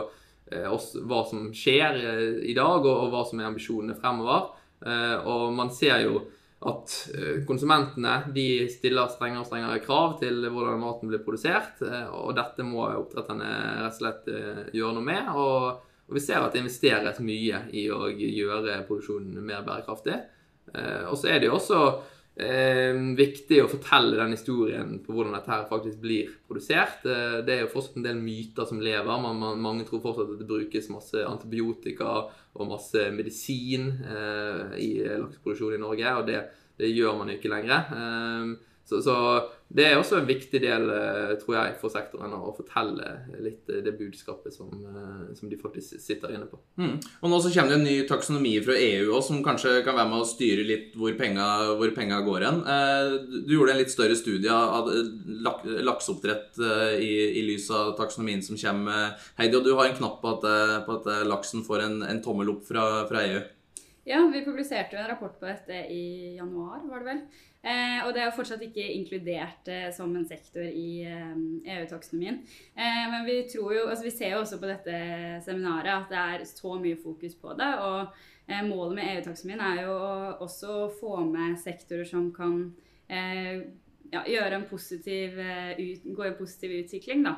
eh, 0.52 0.68
oss, 0.70 0.92
hva 0.94 1.25
som 1.26 1.49
skjer 1.56 1.99
eh, 2.04 2.26
i 2.50 2.54
dag, 2.54 2.85
og, 2.85 2.92
og, 2.92 3.09
hva 3.11 3.25
som 3.26 3.42
er 3.42 3.50
ambisjonene 3.50 3.99
fremover. 3.99 4.52
Eh, 4.87 5.16
og 5.26 5.50
man 5.59 5.75
ser 5.75 6.06
jo 6.06 6.23
at 6.61 6.92
konsumentene 7.49 8.18
de 8.37 8.66
stiller 8.68 9.09
strengere 9.09 9.40
og 9.40 9.47
strengere 9.49 9.80
krav 9.80 10.18
til 10.20 10.44
hvordan 10.44 10.82
maten 10.82 11.09
blir 11.09 11.23
produsert. 11.25 11.80
Og 12.12 12.35
dette 12.37 12.66
må 12.68 12.82
oppdretterne 12.99 13.49
rett 13.78 13.94
og 13.94 13.97
slett 13.97 14.28
gjøre 14.76 14.99
noe 14.99 15.06
med. 15.06 15.30
Og, 15.40 15.87
og 16.10 16.16
vi 16.18 16.22
ser 16.24 16.42
at 16.42 16.52
det 16.52 16.64
investeres 16.64 17.20
mye 17.22 17.64
i 17.78 17.86
å 17.94 18.08
gjøre 18.10 18.80
produksjonen 18.88 19.38
mer 19.46 19.62
bærekraftig. 19.66 20.16
Og 21.10 21.14
så 21.18 21.30
er 21.30 21.38
det 21.38 21.48
jo 21.48 21.54
også 21.56 21.78
eh, 22.40 22.96
viktig 23.16 23.60
å 23.62 23.68
fortelle 23.70 24.18
den 24.18 24.34
historien 24.34 24.96
på 25.04 25.14
hvordan 25.14 25.36
dette 25.36 25.52
her 25.52 25.66
faktisk 25.70 26.00
blir 26.02 26.30
produsert. 26.48 27.04
Eh, 27.04 27.40
det 27.46 27.56
er 27.56 27.62
jo 27.64 27.72
fortsatt 27.74 28.00
en 28.00 28.06
del 28.06 28.22
myter 28.22 28.68
som 28.68 28.82
lever. 28.82 29.10
Man, 29.10 29.38
man, 29.40 29.60
mange 29.62 29.86
tror 29.88 30.02
fortsatt 30.04 30.34
at 30.34 30.42
det 30.42 30.48
brukes 30.48 30.90
masse 30.92 31.24
antibiotika 31.26 32.10
og 32.54 32.70
masse 32.70 33.06
medisin 33.14 33.90
eh, 34.04 34.76
i 34.80 34.90
lakseproduksjon 35.04 35.76
i 35.76 35.82
Norge, 35.82 36.16
og 36.18 36.28
det, 36.28 36.42
det, 36.80 36.92
gjør 36.94 37.20
man 37.20 37.32
jo 37.32 37.38
ikke 37.38 37.54
lenger. 37.54 37.94
Eh, 37.96 38.76
så, 38.90 39.02
så, 39.04 39.16
det 39.70 39.84
er 39.86 40.00
også 40.00 40.16
en 40.18 40.26
viktig 40.26 40.58
del, 40.64 40.88
eh, 40.90 41.32
tror 41.38 41.54
jeg, 41.54 41.74
for 41.78 41.92
sektoren 41.94 42.32
å 42.34 42.50
fortelle 42.56 43.10
litt 43.38 43.68
eh, 43.70 43.78
det 43.86 43.92
budskapet 44.00 44.54
som, 44.54 44.70
eh, 44.74 45.28
som 45.38 45.50
de 45.50 45.58
faktisk 45.60 45.94
sitter 46.02 46.32
inne 46.34 46.48
på. 46.50 46.58
Mm. 46.80 46.96
Og 46.98 47.30
nå 47.30 47.38
så 47.38 47.52
kommer 47.54 47.70
det 47.70 47.76
en 47.78 47.86
ny 47.86 47.94
taksonomi 48.08 48.56
fra 48.64 48.74
EU 48.74 49.12
også, 49.12 49.28
som 49.28 49.44
kanskje 49.46 49.76
kan 49.86 49.94
være 49.94 50.10
med 50.10 50.24
å 50.24 50.26
styre 50.26 50.64
litt 50.66 50.96
hvor 50.98 51.14
penga, 51.18 51.46
hvor 51.78 51.94
penga 51.94 52.18
går 52.26 52.46
hen. 52.48 52.58
Du 53.46 53.54
gjorde 53.54 53.76
en 53.76 53.80
litt 53.84 53.94
større 53.94 54.16
studie 54.18 54.50
av 54.50 54.90
lakseoppdrett 55.86 56.58
i, 56.98 57.12
i 57.38 57.46
lys 57.46 57.68
av 57.74 57.94
taksonomien 58.00 58.42
som 58.42 58.58
kommer. 58.58 59.14
Heidi, 59.38 59.54
og 59.54 59.68
du 59.68 59.76
har 59.78 59.86
en 59.86 59.96
knapp 60.00 60.18
på 60.24 60.34
at, 60.34 60.50
på 60.88 60.98
at 60.98 61.08
laksen 61.30 61.62
får 61.66 61.86
en, 61.86 61.96
en 62.10 62.22
tommel 62.24 62.50
opp 62.56 62.66
fra, 62.66 62.88
fra 63.10 63.22
EU. 63.28 63.40
Ja, 64.08 64.24
vi 64.32 64.42
publiserte 64.42 64.96
jo 64.96 65.02
en 65.02 65.10
rapport 65.12 65.36
på 65.38 65.46
dette 65.46 65.84
i 65.92 66.34
januar, 66.34 66.80
var 66.88 67.02
det 67.02 67.10
vel. 67.12 67.22
Eh, 67.60 67.98
og 68.06 68.14
det 68.16 68.22
er 68.22 68.30
jo 68.30 68.36
fortsatt 68.38 68.62
ikke 68.64 68.86
inkludert 68.94 69.68
eh, 69.68 69.90
som 69.92 70.14
en 70.16 70.24
sektor 70.24 70.64
i 70.64 71.02
eh, 71.04 71.32
EU-taksonomien. 71.74 72.38
Eh, 72.72 73.02
men 73.12 73.26
vi 73.26 73.42
tror 73.52 73.74
jo, 73.76 73.82
altså 73.90 74.06
vi 74.06 74.12
ser 74.14 74.32
jo 74.32 74.38
også 74.40 74.56
på 74.62 74.70
dette 74.70 74.94
seminaret 75.44 75.92
at 75.92 76.08
det 76.08 76.22
er 76.22 76.46
så 76.48 76.78
mye 76.80 76.96
fokus 77.02 77.36
på 77.36 77.52
det. 77.58 77.68
Og 77.84 78.16
eh, 78.48 78.62
målet 78.64 78.96
med 78.96 79.10
EU-taksonomien 79.10 79.60
er 79.66 79.82
jo 79.82 79.92
å 79.92 80.14
også 80.46 80.78
få 81.02 81.20
med 81.28 81.60
sektorer 81.60 82.08
som 82.08 82.30
kan 82.32 82.56
eh, 83.12 83.68
ja, 84.08 84.24
gjøre 84.24 84.62
en 84.62 84.66
positiv, 84.70 85.36
ut, 85.36 86.08
gå 86.16 86.26
en 86.30 86.40
positiv 86.40 86.78
utvikling. 86.80 87.28
Da. 87.28 87.36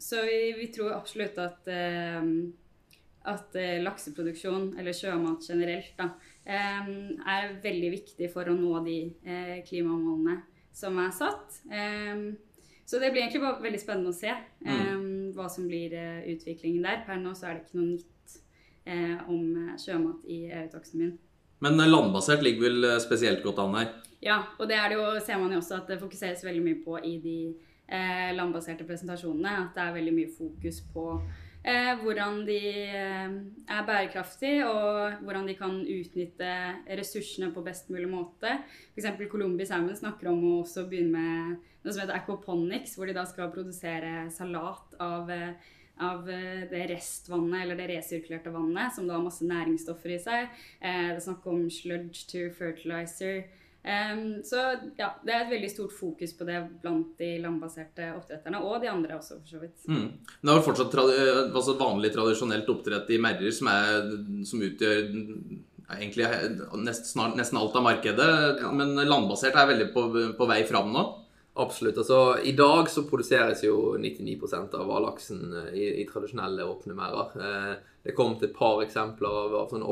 så 0.00 0.22
vi, 0.24 0.38
vi, 0.56 0.70
tror 0.72 0.94
absolutt 0.94 1.36
at 1.42 1.68
at 3.28 3.56
lakseproduksjon, 3.82 4.70
eller 4.80 4.96
sjømat 4.96 5.44
generelt, 5.50 5.90
da, 5.98 6.06
er 6.48 7.50
veldig 7.62 7.90
viktig 7.92 8.30
for 8.32 8.48
å 8.48 8.56
nå 8.56 8.78
de 8.86 8.98
eh, 9.24 9.58
klimamålene 9.66 10.38
som 10.72 10.96
er 11.02 11.10
satt. 11.12 11.58
Så 12.88 13.00
det 13.02 13.10
blir 13.12 13.24
egentlig 13.24 13.42
bare 13.42 13.60
veldig 13.60 13.80
spennende 13.82 14.12
å 14.14 14.16
se 14.16 14.30
mm. 14.64 15.34
hva 15.36 15.48
som 15.52 15.66
blir 15.68 15.92
utviklingen 16.30 16.86
der. 16.86 17.02
Per 17.04 17.18
nå 17.20 17.34
så 17.36 17.48
er 17.48 17.58
det 17.58 17.66
ikke 17.66 17.80
noe 17.80 17.88
nytt 17.90 18.36
om 19.28 19.74
sjømat 19.76 20.30
i 20.30 20.38
EU-taksonomien. 20.46 21.16
Men 21.66 21.82
landbasert 21.90 22.46
ligger 22.46 22.68
vel 22.68 22.88
spesielt 23.02 23.42
godt 23.44 23.60
an 23.64 23.76
her? 23.76 23.90
Ja, 24.20 24.42
og 24.58 24.66
det 24.68 24.78
er 24.78 24.90
det 24.90 24.98
jo, 24.98 25.06
ser 25.22 25.38
man 25.38 25.52
jo 25.54 25.60
også 25.60 25.76
at 25.78 25.90
det 25.90 26.00
fokuseres 26.00 26.42
veldig 26.44 26.62
mye 26.64 26.78
på 26.82 26.98
i 27.06 27.14
de 27.22 27.38
eh, 27.86 28.30
landbaserte 28.34 28.86
presentasjonene. 28.86 29.52
At 29.68 29.76
det 29.76 29.84
er 29.84 29.94
veldig 29.94 30.14
mye 30.16 30.32
fokus 30.34 30.80
på 30.94 31.04
Eh, 31.68 31.98
hvordan 32.00 32.46
de 32.48 32.60
eh, 32.96 33.32
er 33.68 33.86
bærekraftige, 33.86 34.64
og 34.68 35.18
hvordan 35.24 35.48
de 35.48 35.56
kan 35.58 35.74
utnytte 35.82 36.52
ressursene 36.96 37.50
på 37.52 37.64
best 37.66 37.90
mulig 37.92 38.08
måte. 38.08 38.54
F.eks. 38.94 39.10
Colombi 39.28 39.66
Salmon 39.68 39.96
snakker 39.96 40.30
om 40.30 40.46
å 40.48 40.54
også 40.62 40.86
begynne 40.88 41.18
med 41.18 41.66
noe 41.84 41.92
som 41.92 42.00
heter 42.00 42.16
aquaponics, 42.16 42.96
hvor 42.96 43.10
de 43.10 43.16
da 43.18 43.26
skal 43.28 43.52
produsere 43.52 44.30
salat 44.32 44.96
av, 45.02 45.28
eh, 45.34 45.74
av 46.00 46.24
det 46.70 46.84
restvannet, 46.94 47.60
eller 47.64 47.76
det 47.76 47.90
resirkulerte 47.90 48.54
vannet, 48.54 48.94
som 48.94 49.04
da 49.04 49.18
har 49.18 49.26
masse 49.26 49.44
næringsstoffer 49.44 50.14
i 50.14 50.20
seg. 50.24 50.48
det 50.80 51.18
er 51.18 51.20
snakk 51.20 51.44
om 51.50 51.66
sludge 51.68 52.24
to 52.30 52.48
fertilizer. 52.54 53.42
Um, 53.78 54.40
så 54.44 54.58
ja, 54.98 55.12
det 55.24 55.32
er 55.32 55.44
et 55.44 55.52
veldig 55.52 55.68
stort 55.70 55.94
fokus 55.94 56.34
på 56.36 56.44
det 56.48 56.58
blant 56.82 57.12
de 57.20 57.28
landbaserte 57.40 58.10
oppdretterne, 58.16 58.60
og 58.60 58.82
de 58.82 58.90
andre 58.90 59.16
også, 59.16 59.38
for 59.38 59.52
så 59.54 59.62
vidt. 59.62 59.78
Mm. 59.88 60.08
Det 60.42 60.52
er 60.52 60.66
fortsatt 60.66 60.90
trad 60.92 61.12
altså 61.46 61.76
vanlig 61.78 62.10
tradisjonelt 62.12 62.68
oppdrett 62.74 63.14
i 63.14 63.20
merrer 63.22 63.54
som, 63.54 63.70
er, 63.70 64.10
som 64.48 64.64
utgjør 64.66 65.06
egentlig 65.96 66.26
nest, 66.84 67.06
snart, 67.14 67.38
nesten 67.38 67.60
alt 67.60 67.78
av 67.78 67.86
markedet, 67.86 68.28
ja. 68.60 68.72
men 68.74 68.98
landbasert 69.08 69.56
er 69.56 69.70
veldig 69.70 69.88
på, 69.94 70.04
på 70.36 70.50
vei 70.50 70.60
fram 70.68 70.92
nå. 70.92 71.06
Absolutt. 71.58 71.98
altså 71.98 72.38
I 72.44 72.52
dag 72.54 72.86
så 72.90 73.02
produseres 73.08 73.64
jo 73.64 73.96
99% 73.98 74.76
av 74.78 74.84
hvalaksen 74.86 75.40
eh, 75.58 75.70
i, 75.74 75.86
i, 76.02 76.04
tradisjonelle 76.06 76.66
åpne 76.70 76.94
merder. 76.94 77.32
Eh, 77.34 77.72
det 78.06 78.14
kom 78.14 78.36
til 78.38 78.46
et 78.46 78.54
par 78.54 78.78
eksempler 78.84 79.38
av, 79.40 79.56
av 79.58 79.72
sånne 79.72 79.88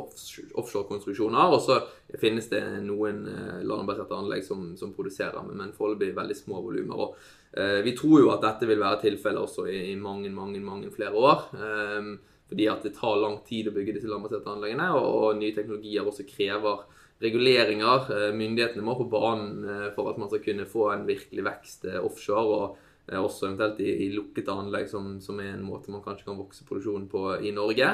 offshore-konstruksjoner. 0.63 1.51
Og 1.57 1.65
så 1.65 1.81
finnes 2.23 2.47
det 2.53 2.63
noen 2.87 3.25
eh, 3.33 3.65
landbaserte 3.67 4.15
anlegg 4.15 4.47
som, 4.47 4.69
som 4.79 4.95
produserer, 4.95 5.43
men 5.51 5.75
foreløpig 5.75 6.13
veldig 6.15 6.39
små 6.39 6.63
volumer. 6.69 7.17
Eh, 7.51 7.81
vi 7.83 7.97
tror 7.99 8.23
jo 8.23 8.31
at 8.37 8.47
dette 8.47 8.71
vil 8.71 8.85
være 8.85 9.03
tilfellet 9.09 9.43
også 9.43 9.67
i, 9.67 9.81
i, 9.91 9.97
mange, 9.99 10.31
mange, 10.31 10.63
mange 10.63 10.93
flere 10.95 11.19
år. 11.19 11.49
Eh, 11.59 12.13
fordi 12.47 12.69
at 12.71 12.87
det 12.87 12.95
tar 12.95 13.19
lang 13.19 13.41
tid 13.49 13.73
å 13.73 13.75
bygge 13.75 13.97
disse 13.97 14.13
landbaserte 14.13 14.55
anleggene, 14.55 14.93
og, 14.95 15.11
og 15.19 15.43
nye 15.43 15.57
teknologier 15.57 16.07
også 16.07 16.29
krever 16.31 16.87
reguleringer. 17.23 18.11
Eh, 18.11 18.35
myndighetene 18.37 18.85
må 18.85 18.97
på 18.99 19.09
banen 19.11 19.65
eh, 19.65 19.87
for 19.97 20.11
at 20.11 20.19
man 20.21 20.31
skal 20.31 20.43
kunne 20.45 20.69
få 20.69 20.91
en 20.93 21.07
virkelig 21.09 21.47
vekst 21.47 21.89
eh, 21.91 22.03
offshore. 22.03 22.59
og 22.59 22.83
også 23.07 23.47
eventuelt 23.47 23.79
i, 23.85 23.93
i 24.03 24.07
lukkede 24.11 24.51
anlegg, 24.51 24.89
som, 24.91 25.21
som, 25.23 25.39
er 25.39 25.53
en 25.53 25.63
måte 25.63 25.93
man 25.95 26.01
kanskje 26.03 26.25
kan 26.27 26.41
vokse 26.41 26.65
produksjonen 26.67 27.05
på 27.07 27.37
i 27.39 27.53
Norge. 27.55 27.93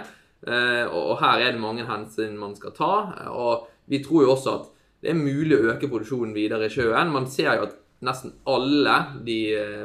Og, 0.49 1.11
her 1.21 1.43
er 1.43 1.53
det 1.53 1.61
mange 1.61 1.85
hensyn 1.85 2.39
man 2.41 2.55
skal 2.57 2.73
ta. 2.73 2.89
Og 3.29 3.67
vi 3.93 4.01
tror 4.01 4.25
jo 4.25 4.31
også 4.33 4.55
at 4.57 4.71
det 5.05 5.13
er 5.13 5.21
mulig 5.21 5.59
å 5.59 5.67
øke 5.75 5.91
produksjonen 5.93 6.33
videre 6.33 6.65
i 6.65 6.73
sjøen. 6.73 7.13
Man 7.13 7.29
ser 7.29 7.59
jo 7.59 7.67
at 7.67 7.77
nesten 8.09 8.33
alle 8.49 8.97
de 9.29 9.37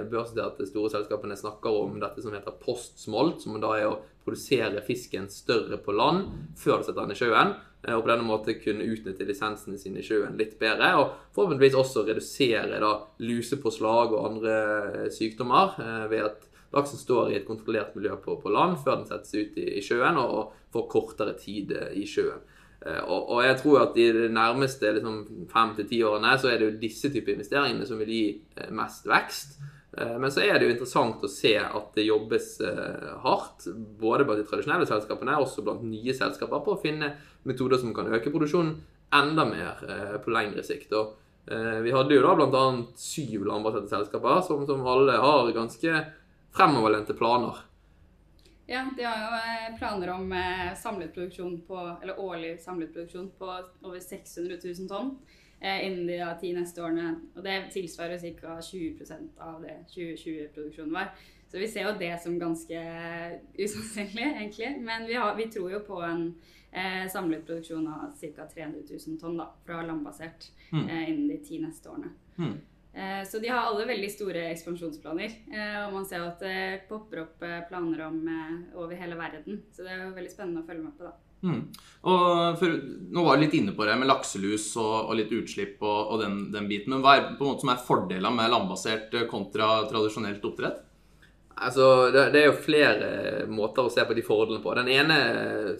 børsnoterte 0.07 0.69
store 0.71 0.93
selskapene 0.95 1.35
snakker 1.35 1.75
om 1.75 1.99
dette 1.99 2.23
som 2.23 2.31
heter 2.31 2.55
postsmolt, 2.63 3.43
som 3.43 3.59
da 3.59 3.75
er 3.75 3.91
å 3.91 3.99
produsere 4.23 4.79
fisken 4.87 5.27
større 5.27 5.75
på 5.83 5.91
land 5.91 6.55
før 6.55 6.79
du 6.79 6.87
setter 6.87 7.03
den 7.03 7.17
i 7.17 7.19
sjøen. 7.19 7.57
Eh, 7.87 7.95
og 7.95 8.03
på 8.03 8.11
denne 8.11 8.27
måten 8.27 8.59
kunne 8.61 8.87
utnytte 8.87 9.27
lisensene 9.27 9.79
sine 9.79 10.01
i 10.01 10.05
sjøen 10.05 10.37
litt 10.39 10.57
bedre. 10.59 10.91
Og 10.99 11.15
forhåpentligvis 11.35 11.77
også 11.79 12.05
redusere 12.07 12.81
da, 12.83 12.91
lusepåslag 13.23 14.13
og 14.15 14.27
andre 14.31 14.57
eh, 15.05 15.07
sykdommer 15.13 15.79
eh, 15.83 16.03
ved 16.11 16.27
at 16.27 16.45
laksen 16.75 16.99
står 16.99 17.31
i 17.31 17.39
et 17.39 17.47
kontrollert 17.47 17.95
miljø 17.95 18.17
på, 18.21 18.35
på 18.41 18.51
land 18.51 18.75
før 18.83 18.99
den 18.99 19.09
settes 19.09 19.33
ut 19.37 19.57
i, 19.57 19.69
i 19.79 19.83
sjøen, 19.83 20.19
og 20.19 20.53
får 20.75 20.87
kortere 20.91 21.37
tid 21.39 21.71
i 21.95 22.03
sjøen. 22.09 22.43
Og, 22.87 23.31
og, 23.33 23.39
jeg 23.41 23.55
tror 23.57 23.79
at 23.81 23.95
i 23.97 24.03
de 24.13 24.27
nærmeste 24.31 24.91
liksom, 24.93 25.47
fem 25.49 25.71
til 25.75 25.87
ti 25.89 25.97
årene 26.05 26.35
så 26.39 26.51
er 26.51 26.59
det 26.59 26.67
jo 26.67 26.75
disse 26.83 27.09
typer 27.11 27.33
investeringene 27.33 27.87
som 27.89 27.97
vil 27.99 28.11
gi 28.13 28.67
mest 28.77 29.07
vekst. 29.09 29.57
Eh, 30.01 30.19
men 30.19 30.31
så 30.31 30.43
er 30.45 30.59
det 30.59 30.67
jo 30.67 30.73
interessant 30.75 31.23
å 31.25 31.31
se 31.31 31.55
at 31.57 31.95
det 31.97 32.05
jobbes 32.05 32.49
eh, 32.61 33.13
hardt, 33.23 33.65
både 33.99 34.27
blant 34.27 34.41
de 34.41 34.45
tradisjonelle 34.49 34.85
selskapene 34.89 35.37
og 35.37 35.47
også 35.47 35.63
blant 35.65 35.85
nye 35.85 36.13
selskaper, 36.13 36.61
på 36.65 36.75
å 36.75 36.81
finne 36.81 37.15
metoder 37.49 37.81
som 37.81 37.95
kan 37.97 38.11
øke 38.13 38.33
produksjonen 38.33 38.75
enda 39.17 39.47
mer 39.49 39.81
eh, 39.87 40.17
på 40.21 40.33
lengre 40.35 40.65
sikt. 40.65 40.93
Og 40.93 41.23
vi 41.47 41.93
hadde 41.95 42.11
jo 42.11 42.23
da 42.25 42.33
bl.a. 42.35 42.61
syv 42.99 43.45
landbaserte 43.47 43.87
selskaper 43.87 44.41
som, 44.43 44.65
som, 44.67 44.81
alle 44.83 45.13
har 45.15 45.47
ganske 45.55 46.01
fremoverlente 46.51 47.15
planer. 47.15 47.61
Ja, 48.67 48.81
de 48.97 49.05
har 49.07 49.21
jo 49.21 49.77
planer 49.79 50.11
om 50.11 50.33
samlet 50.75 51.13
produksjon 51.15 51.61
på, 51.69 51.77
eller 52.01 52.19
årlig 52.19 52.57
samlet 52.59 52.91
produksjon 52.91 53.29
på 53.39 53.47
over 53.47 53.95
600 54.03 54.59
000 54.59 54.91
tonn. 54.91 55.13
Eh, 55.59 55.87
innen 55.87 56.07
de 56.07 56.19
ti 56.41 56.51
neste 56.53 56.83
årene. 56.85 57.15
Og 57.35 57.41
det 57.45 57.55
tilsvarer 57.73 58.21
ca. 58.37 58.59
20% 58.61 59.41
av 59.41 59.63
det 59.65 59.79
2020-produksjonen 59.95 60.93
var. 60.93 61.09
Så 61.47 61.57
vi 61.57 61.67
ser 61.71 61.87
jo 61.87 61.95
det 61.97 62.11
som 62.21 62.39
ganske 62.39 62.83
usannsynlig, 63.57 64.27
egentlig. 64.27 64.71
Men 64.83 65.07
vi, 65.07 65.15
har, 65.17 65.35
vi, 65.35 65.49
tror 65.51 65.71
jo 65.71 65.81
på 65.87 66.01
en 66.05 66.27
eh, 66.71 67.07
samlet 67.09 67.45
produksjon 67.47 67.87
av 67.87 68.13
ca. 68.21 68.47
300 68.53 68.85
000 69.07 69.19
tonn 69.21 69.37
da, 69.39 69.49
fra 69.65 69.81
landbasert 69.87 70.51
mm. 70.71 70.87
eh, 70.89 71.05
innen 71.09 71.29
de 71.31 71.37
ti 71.47 71.61
neste 71.63 71.89
årene. 71.89 72.13
Mm. 72.37 72.57
Eh, 72.97 73.23
så 73.29 73.39
de 73.39 73.49
har 73.49 73.65
alle 73.65 73.85
veldig 73.85 74.09
store 74.11 74.47
ekspansjonsplaner. 74.51 75.39
Eh, 75.53 75.79
og 75.85 75.93
man 75.93 76.05
ser 76.09 76.25
at 76.25 76.41
det 76.41 76.87
popper 76.89 77.23
opp 77.25 77.43
eh, 77.45 77.63
planer 77.69 78.05
om 78.07 78.19
over 78.75 78.97
hele 78.97 79.17
verden. 79.17 79.63
Så 79.71 79.85
det 79.85 79.95
er 79.95 80.05
jo 80.05 80.15
veldig 80.17 80.33
spennende 80.33 80.63
å 80.65 80.69
følge 80.69 80.85
med 80.85 80.97
på, 80.97 81.09
da. 81.09 81.26
Mm. 81.45 81.61
Og 82.07 82.57
for, 82.59 82.73
nå 83.13 83.23
var 83.25 83.37
du 83.37 83.43
litt 83.45 83.55
inne 83.57 83.73
på 83.75 83.85
det 83.85 83.95
med 83.99 84.09
lakselus 84.09 84.69
og, 84.79 85.09
og 85.09 85.15
litt 85.19 85.33
utslipp 85.35 85.81
og, 85.83 86.13
og 86.13 86.21
den, 86.23 86.37
den, 86.53 86.67
biten. 86.69 86.95
Men 86.95 87.03
hva 87.05 87.17
er 87.17 87.25
på 87.35 87.45
en 87.45 87.53
måte 87.53 87.65
som 87.65 87.73
er 87.73 87.85
fordelene 87.87 88.33
med 88.37 88.51
landbasert 88.53 89.15
eh, 89.17 89.27
kontra 89.29 89.81
tradisjonelt 89.89 90.45
oppdrett? 90.47 90.83
Altså, 91.57 92.11
det, 92.13 92.27
det, 92.35 92.41
er 92.41 92.51
jo 92.51 92.57
flere 92.61 93.07
måter 93.49 93.87
å 93.87 93.89
se 93.89 94.03
på 94.05 94.13
de 94.13 94.23
fordelene 94.25 94.61
på. 94.61 94.75
Den 94.77 94.91
ene 94.93 95.17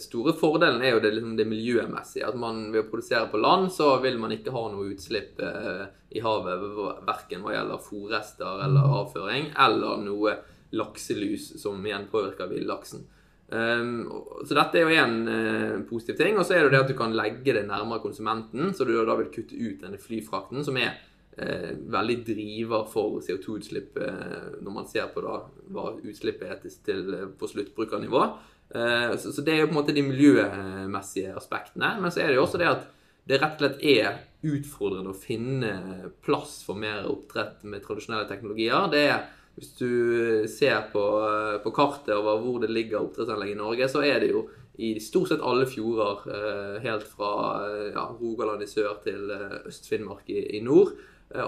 store 0.02 0.34
fordelen 0.38 0.82
er 0.82 0.96
jo 0.96 1.02
det, 1.04 1.12
liksom 1.14 1.36
det 1.38 1.46
miljømessige. 1.50 2.32
At 2.32 2.40
man 2.40 2.64
ved 2.74 2.82
å 2.82 2.90
produsere 2.90 3.30
på 3.30 3.42
land, 3.42 3.70
så 3.74 3.92
vil 4.02 4.18
man 4.22 4.34
ikke 4.34 4.56
ha 4.56 4.64
noe 4.74 4.90
utslipp 4.96 5.42
eh, 5.46 5.84
i 6.18 6.24
havet. 6.26 6.66
Verken 7.06 7.46
hva 7.46 7.54
gjelder 7.54 7.84
fòrrester 7.86 8.66
eller 8.66 8.98
avføring, 9.04 9.52
eller 9.68 10.02
noe 10.02 10.40
lakselus 10.76 11.54
som 11.62 11.86
igjen 11.86 12.10
påvirker 12.12 12.50
villaksen. 12.52 13.06
Um, 13.48 14.10
så 14.44 14.58
dette 14.58 14.75
er 14.75 14.84
jo 14.84 14.96
én 15.00 15.22
uh, 15.24 15.84
positiv 15.88 16.18
ting. 16.20 16.38
Og 16.38 16.48
så 16.48 16.58
er 16.58 16.66
det 16.66 16.74
det 16.75 16.82
at 16.84 16.92
du 16.92 16.98
kan 16.98 17.16
legge 17.16 17.56
det 17.56 17.68
nærmere 17.68 18.04
konsumenten, 18.04 18.74
så 18.75 18.88
du 18.88 18.96
da 18.98 19.16
vil 19.20 19.32
kutte 19.34 19.56
ut 19.56 19.80
denne 19.84 20.00
flyfrakten, 20.01 20.66
som 20.68 20.80
er 20.82 20.98
uh, 21.39 21.72
veldig 21.96 22.18
driver 22.27 22.86
for 22.92 23.22
CO2-utslipp 23.24 23.98
uh, 24.04 24.60
når 24.60 24.75
man 24.82 24.89
ser 24.92 25.08
på 25.13 25.24
da 25.24 25.39
hva 25.72 25.94
utslippet 26.01 26.51
er 26.51 26.62
til, 26.86 27.10
på 27.39 27.51
sluttbrukernivå. 27.54 28.27
Så, 28.68 29.30
så, 29.32 29.42
det 29.48 29.54
er 29.54 29.62
jo 29.62 29.68
på 29.70 29.72
en 29.72 29.77
måte 29.77 29.94
de 29.96 30.01
miljømessige 30.04 31.32
aspektene. 31.39 31.94
Men 32.04 32.12
så 32.12 32.20
er 32.20 32.27
det 32.27 32.36
jo 32.36 32.42
også 32.44 32.60
det 32.60 32.66
at 32.68 32.82
det 33.27 33.38
rett 33.39 33.54
og 33.56 33.63
slett 33.63 33.86
er 33.88 34.18
utfordrende 34.44 35.13
å 35.13 35.16
finne 35.16 35.70
plass 36.25 36.58
for 36.68 36.75
mer 36.75 37.08
oppdrett 37.08 37.63
med 37.63 37.86
tradisjonelle 37.86 38.27
teknologier. 38.27 38.89
Det 38.92 39.06
er 39.06 39.24
hvis 39.58 39.74
du 39.80 39.92
ser 40.52 40.86
på, 40.92 41.04
på, 41.64 41.74
kartet 41.74 42.14
over 42.14 42.38
hvor 42.44 42.62
det 42.62 42.70
ligger 42.70 43.02
oppdrettsanlegg 43.02 43.56
i 43.56 43.58
Norge, 43.58 43.88
så 43.90 44.04
er 44.06 44.22
det 44.22 44.30
jo 44.30 44.46
i 44.78 44.92
stort 45.02 45.32
sett 45.32 45.42
alle 45.42 45.66
fjorder, 45.66 46.26
eh, 46.30 46.82
helt 46.84 47.06
fra 47.10 47.32
eh, 47.66 47.88
ja, 47.96 48.06
Rogaland 48.20 48.62
i 48.62 48.70
sør 48.70 49.00
til 49.02 49.32
eh, 49.34 49.56
Øst-Finnmark 49.66 50.30
i, 50.30 50.44
i, 50.60 50.62
nord. 50.62 50.94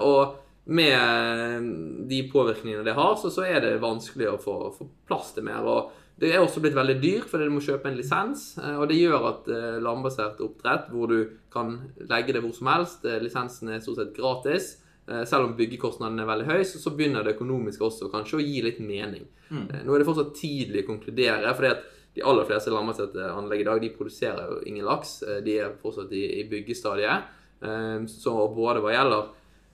Og 0.02 0.34
med 0.70 1.70
de 2.10 2.20
påvirkningene 2.32 2.84
det 2.84 2.96
har, 2.98 3.14
så, 3.18 3.30
så 3.30 3.46
er 3.46 3.62
det 3.62 3.76
vanskelig 3.82 4.32
å 4.32 4.40
få, 4.42 4.56
få, 4.74 4.88
plass 5.06 5.30
til 5.36 5.46
mer. 5.46 5.62
Og 5.62 5.94
Det 6.20 6.34
er 6.34 6.42
også 6.42 6.60
blitt 6.60 6.76
veldig 6.76 6.98
dyrt, 7.00 7.30
fordi 7.30 7.46
du 7.46 7.54
må 7.54 7.62
kjøpe 7.64 7.88
en 7.88 7.96
lisens. 7.96 8.58
eh, 8.58 8.74
Og 8.74 8.90
det 8.90 8.98
gjør 8.98 9.30
at 9.30 9.54
eh, 9.54 9.78
landbasert 9.86 10.42
oppdrett, 10.42 10.90
hvor 10.90 11.14
du 11.14 11.20
kan 11.54 11.76
legge 12.10 12.34
det 12.34 12.42
hvor 12.42 12.58
som 12.58 12.74
helst, 12.74 13.06
eh, 13.06 13.22
lisensen 13.22 13.70
er 13.70 13.86
stort 13.86 14.02
sett 14.02 14.16
gratis, 14.18 14.72
eh, 14.74 14.89
selv 15.26 15.48
om 15.48 15.56
byggekostnaden 15.58 16.20
er 16.22 16.28
veldig 16.28 16.46
høy, 16.46 16.60
så, 16.64 16.78
så 16.78 16.92
begynner 16.94 17.24
det 17.26 17.32
økonomisk 17.34 17.80
også 17.82 18.10
kanskje 18.12 18.36
å 18.38 18.44
gi 18.44 18.60
litt 18.62 18.78
mening. 18.84 19.24
Mm. 19.50 19.64
Nå 19.86 19.94
er 19.96 19.98
det 20.02 20.06
fortsatt 20.06 20.36
tidlig 20.38 20.84
å 20.84 20.90
konkludere, 20.92 21.50
at 21.50 21.82
de 22.14 22.22
aller 22.26 22.46
fleste 22.46 22.70
landbaserte 22.74 23.26
anlegg 23.32 23.60
i 23.62 23.66
dag 23.66 23.80
de 23.82 23.90
produserer 23.94 24.48
jo 24.52 24.60
ingen 24.66 24.86
laks. 24.86 25.22
Eh, 25.22 25.40
De 25.46 25.56
er 25.62 25.74
fortsatt 25.82 26.12
i, 26.12 26.24
i 26.40 26.44
byggestadiet. 26.50 27.28
Eh, 27.62 27.98
Så 28.10 28.34
både 28.54 28.82
hva 28.82 28.94
gjelder 28.94 29.28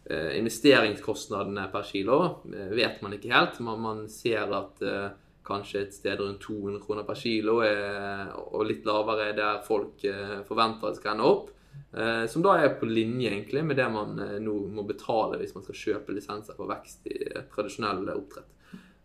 eh, 0.09 0.33
investeringskostnadene 0.40 1.68
per 1.73 1.83
kilo, 1.88 2.18
eh, 2.52 2.73
vet 2.76 3.00
man 3.02 3.16
ikke 3.16 3.33
helt. 3.33 3.61
Man, 3.64 3.80
man 3.80 4.02
ser 4.12 4.52
at 4.52 4.83
eh, 4.85 5.09
kanskje 5.47 5.83
et 5.85 5.95
sted 5.95 6.21
rundt 6.21 6.40
200 6.42 6.80
kroner 6.85 7.04
per 7.06 7.14
kilo 7.21 7.61
og 7.62 8.64
litt 8.66 8.85
lavere 8.88 9.28
er 9.30 9.37
der 9.38 9.61
folk 9.66 10.02
eh, 10.04 10.40
forventer 10.49 10.88
at 10.88 10.97
det 10.97 11.00
skal 11.02 11.14
ende 11.14 11.28
opp. 11.28 11.52
Eh, 11.97 12.26
som 12.28 12.42
da 12.45 12.56
er 12.61 12.75
på 12.80 12.88
linje 12.88 13.30
egentlig 13.30 13.64
med 13.64 13.78
det 13.78 13.87
man 13.92 14.18
eh, 14.21 14.37
nå 14.42 14.56
må 14.73 14.85
betale 14.88 15.38
hvis 15.40 15.54
man 15.56 15.64
skal 15.64 15.80
kjøpe 15.80 16.16
lisenser 16.16 16.59
for 16.59 16.68
vekst 16.71 17.09
i 17.09 17.16
eh, 17.30 17.47
tradisjonell 17.54 18.04
oppdrett. 18.16 18.52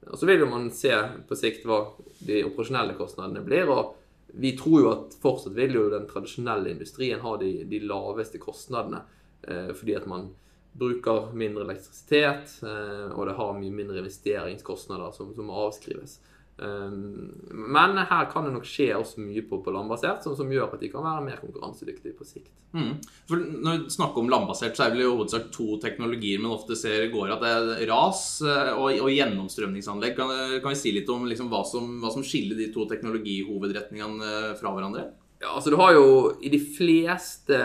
Og 0.10 0.18
Så 0.18 0.26
vil 0.26 0.42
jo 0.42 0.50
man 0.50 0.72
se 0.74 0.94
på 1.30 1.38
sikt 1.38 1.66
hva 1.70 1.84
de 2.26 2.42
operasjonelle 2.48 2.98
kostnadene 2.98 3.44
blir. 3.46 3.70
og 3.70 3.96
Vi 4.34 4.56
tror 4.58 4.78
jo 4.82 4.92
at 4.92 5.18
fortsatt 5.22 5.56
vil 5.56 5.78
jo 5.78 5.90
den 5.94 6.08
tradisjonelle 6.10 6.74
industrien 6.74 7.22
ha 7.22 7.36
de, 7.38 7.52
de 7.70 7.82
laveste 7.86 8.42
kostnadene. 8.42 9.04
Eh, 9.44 9.72
fordi 9.78 9.96
at 9.98 10.08
man 10.10 10.32
bruker 10.72 11.32
mindre 11.36 11.66
elektrisitet, 11.68 12.58
eh, 12.64 13.08
og 13.12 13.28
det 13.28 13.38
har 13.38 13.58
mye 13.58 13.74
mindre 13.76 14.02
investeringskostnader 14.02 15.12
som, 15.16 15.34
som 15.36 15.52
avskrives. 15.52 16.20
Um, 16.62 17.32
men 17.50 17.98
her 17.98 18.28
kan 18.30 18.46
det 18.46 18.52
nok 18.54 18.68
skje 18.70 18.92
også 18.94 19.24
mye 19.24 19.42
på, 19.50 19.58
på 19.66 19.72
landbasert, 19.74 20.22
som, 20.22 20.36
som 20.38 20.52
gjør 20.54 20.76
at 20.76 20.84
de 20.84 20.92
kan 20.94 21.02
være 21.02 21.24
mer 21.26 21.40
konkurransedyktige 21.42 22.14
på 22.18 22.28
sikt. 22.28 22.52
Mm. 22.78 23.00
For 23.30 23.42
når 23.42 23.80
vi 23.80 23.96
snakker 23.96 24.22
om 24.22 24.30
landbasert, 24.30 24.78
så 24.78 24.86
er 24.86 24.92
det 24.92 25.00
vel 25.00 25.08
i 25.08 25.10
hovedsak 25.10 25.50
to 25.56 25.80
teknologier 25.82 26.44
man 26.44 26.54
ofte 26.54 26.78
ser 26.78 27.08
går 27.14 27.34
at 27.34 27.42
det 27.42 27.54
er 27.56 27.90
ras 27.90 28.22
eh, 28.46 28.70
og, 28.76 28.92
og 28.94 29.10
gjennomstrømningsanlegg. 29.10 30.14
Kan, 30.20 30.36
kan 30.62 30.76
vi 30.76 30.82
si 30.84 30.94
litt 30.94 31.10
om 31.10 31.26
liksom, 31.30 31.50
hva, 31.50 31.64
som, 31.66 31.98
hva 32.04 32.14
som 32.14 32.26
skiller 32.26 32.60
de 32.62 32.70
to 32.76 32.86
teknologihovedretningene 32.94 34.30
eh, 34.30 34.54
fra 34.62 34.76
hverandre? 34.76 35.10
Ja, 35.42 35.56
altså 35.58 35.72
du 35.74 35.78
har 35.80 35.96
jo 35.96 36.06
I 36.46 36.52
de 36.54 36.60
fleste 36.62 37.58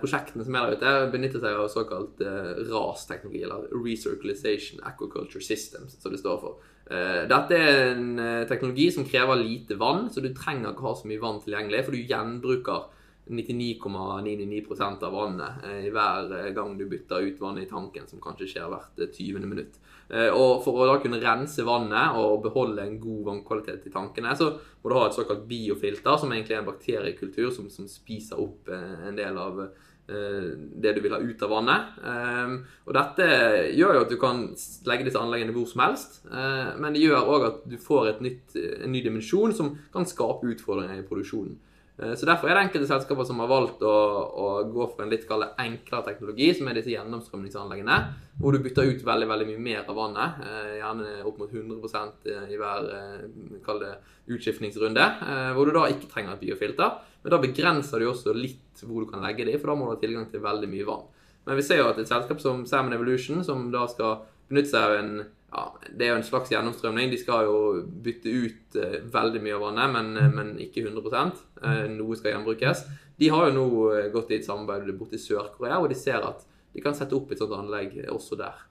prosjektene 0.00 0.42
som 0.42 0.56
er 0.58 0.72
der 0.72 0.80
ute, 0.80 0.94
benytter 1.12 1.42
seg 1.42 1.60
av 1.62 1.68
såkalt 1.70 2.22
eh, 2.26 2.64
RAS-teknologi, 2.72 3.44
eller 3.46 3.68
Recirculation 3.70 4.82
Aquaculture 4.88 5.44
Systems, 5.44 5.94
som 6.02 6.10
det 6.10 6.18
står 6.22 6.40
for. 6.42 6.64
Eh, 6.90 7.22
dette 7.30 7.54
er 7.54 7.92
en 7.92 8.18
eh, 8.18 8.46
teknologi 8.50 8.88
som 8.90 9.06
krever 9.06 9.38
lite 9.38 9.78
vann, 9.78 10.08
så 10.10 10.24
du 10.24 10.32
trenger 10.34 10.72
ikke 10.72 10.88
ha 10.88 10.96
så 10.98 11.10
mye 11.10 11.22
vann 11.22 11.38
tilgjengelig, 11.44 11.84
for 11.86 11.94
du 11.94 12.10
gjenbruker 12.10 12.88
99,99% 13.30 15.06
av 15.06 15.14
vannet 15.14 15.68
eh, 15.68 15.86
hver 15.94 16.50
gang 16.56 16.74
du 16.78 16.88
bytter 16.90 17.30
ut 17.30 17.38
vannet 17.42 17.68
i 17.68 17.70
tanken, 17.70 18.10
som 18.10 18.22
kanskje 18.22 18.50
skjer 18.56 18.72
hvert 18.72 19.04
eh, 19.06 19.12
20. 19.14 19.46
minutt. 19.46 19.78
Eh, 20.10 20.30
Og 20.34 20.64
For 20.64 20.74
å 20.74 20.88
da 20.88 20.96
kunne 21.02 21.20
rense 21.22 21.62
vannet 21.66 22.16
og 22.18 22.42
beholde 22.42 22.82
en 22.82 22.98
god 23.00 23.22
vannkvalitet 23.28 23.86
i 23.86 23.92
tankene, 23.94 24.34
så 24.36 24.50
må 24.82 24.90
du 24.90 24.96
ha 24.98 25.06
et 25.06 25.14
såkalt 25.14 25.46
biofilter, 25.46 26.16
som 26.18 26.32
egentlig 26.32 26.56
er 26.56 26.64
en 26.64 26.70
bakteriekultur 26.72 27.52
som, 27.54 27.70
som 27.70 27.86
spiser 27.88 28.40
opp 28.42 28.68
eh, 28.68 29.06
en 29.08 29.16
del 29.18 29.38
av 29.38 29.60
eh, 29.62 30.50
det 30.82 30.96
du 30.96 31.00
vil 31.04 31.14
ha 31.14 31.20
ut 31.22 31.42
av 31.46 31.54
vannet. 31.54 31.94
Eh, 32.02 32.58
Og 32.88 32.92
Dette 32.98 33.30
gjør 33.78 33.94
jo 33.94 34.04
at 34.04 34.10
du 34.10 34.18
kan 34.18 34.44
legge 34.90 35.06
disse 35.06 35.22
anleggene 35.22 35.54
hvor 35.54 35.68
som 35.70 35.84
helst, 35.86 36.22
men 36.26 36.92
det 36.94 37.04
gjør 37.04 37.30
òg 37.36 37.44
at 37.46 37.64
du 37.70 37.76
får 37.78 38.16
nytt, 38.24 38.56
en 38.58 38.90
ny 38.90 39.02
dimensjon 39.06 39.54
som 39.54 39.76
kan 39.94 40.08
skape 40.10 40.48
utfordringer 40.50 40.98
i 41.04 41.06
produksjonen. 41.06 41.54
Eh, 42.00 42.14
Så 42.16 42.26
Derfor 42.26 42.48
er 42.48 42.56
det 42.56 42.64
enkelte 42.68 42.88
selskaper 42.88 43.26
som 43.28 43.40
har 43.42 43.50
valgt 43.50 43.82
å, 43.84 43.92
å 44.32 44.46
gå 44.72 44.86
for 44.88 45.04
en 45.04 45.12
litt 45.12 45.26
kallet, 45.28 45.52
enklere 45.60 46.06
teknologi, 46.06 46.48
som 46.56 46.70
er 46.70 46.78
disse 46.78 46.94
gjennomstrømningsanleggene, 46.94 47.98
hvor 48.40 48.56
du 48.56 48.62
bytter 48.64 48.88
ut 48.88 49.04
veldig 49.04 49.28
veldig 49.28 49.48
mye 49.50 49.64
mer 49.66 49.84
av 49.84 49.98
vannet, 49.98 50.40
eh, 50.46 50.72
gjerne 50.80 51.12
opp 51.28 51.42
mot 51.42 51.52
100% 51.52 52.30
i 52.48 52.58
hver 52.60 52.90
eh, 52.96 53.78
det 53.84 53.94
utskiftningsrunde, 54.30 55.06
eh, 55.28 55.52
hvor 55.56 55.68
du 55.68 55.76
da 55.76 55.86
ikke 55.92 56.10
trenger 56.10 56.36
et 56.36 56.44
biofilter. 56.44 57.00
Men 57.22 57.34
da 57.34 57.40
begrenser 57.42 58.00
du 58.00 58.08
også 58.08 58.32
litt 58.36 58.84
hvor 58.86 59.04
du 59.04 59.10
kan 59.10 59.24
legge 59.24 59.44
de, 59.44 59.58
for 59.58 59.72
da 59.72 59.76
må 59.76 59.88
du 59.88 59.96
ha 59.96 60.00
tilgang 60.00 60.30
til 60.30 60.44
veldig 60.44 60.70
mye 60.72 60.88
vann. 60.88 61.08
Men 61.46 61.58
vi 61.58 61.64
ser 61.64 61.80
jo 61.80 61.88
at 61.90 61.98
et 62.00 62.08
selskap 62.08 62.40
som 62.40 62.64
Salmon 62.68 62.94
Evolution, 62.96 63.44
som 63.44 63.68
da 63.72 63.86
skal 63.90 64.22
benytte 64.50 64.72
seg 64.72 64.86
av 64.86 64.96
en 64.98 65.12
ja, 65.50 65.64
Det 65.90 66.06
er 66.06 66.12
jo 66.12 66.20
en 66.20 66.26
slags 66.26 66.52
gjennomstrømning. 66.52 67.10
De 67.10 67.18
skal 67.18 67.48
jo 67.48 67.58
bytte 68.04 68.30
ut 68.30 68.78
eh, 68.78 68.96
veldig 69.10 69.42
mye 69.42 69.56
av 69.56 69.64
vannet, 69.66 69.92
men, 69.96 70.10
eh, 70.16 70.32
men 70.34 70.52
ikke 70.62 70.84
100 70.86 71.22
eh, 71.62 71.86
Noe 71.96 72.18
skal 72.18 72.36
gjenbrukes. 72.36 72.84
De 73.20 73.30
har 73.32 73.48
jo 73.48 73.56
nå 73.56 73.66
gått 74.14 74.30
i 74.30 74.38
et 74.38 74.46
samarbeid 74.46 74.90
borte 74.98 75.18
i 75.18 75.22
Sør-Korea, 75.22 75.80
og 75.80 75.90
de 75.90 75.98
ser 75.98 76.22
at 76.24 76.46
de 76.72 76.82
kan 76.84 76.94
sette 76.94 77.16
opp 77.16 77.32
et 77.32 77.40
sånt 77.42 77.56
anlegg 77.56 77.98
også 78.08 78.38
der. 78.38 78.62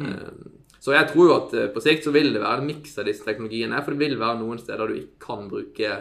Eh, 0.00 0.30
Så 0.84 0.92
jeg 0.92 1.08
tror 1.08 1.24
jo 1.24 1.34
at 1.38 1.52
på 1.72 1.80
sikt 1.80 2.04
så 2.04 2.12
vil 2.12 2.34
det 2.34 2.42
være 2.42 2.60
en 2.60 2.66
miks 2.68 2.98
av 3.00 3.06
disse 3.08 3.24
teknologiene. 3.24 3.78
For 3.80 3.94
det 3.94 4.02
vil 4.02 4.18
være 4.20 4.36
noen 4.36 4.58
steder 4.60 4.90
du 4.90 4.98
ikke 4.98 5.22
kan 5.22 5.46
bruke 5.48 5.92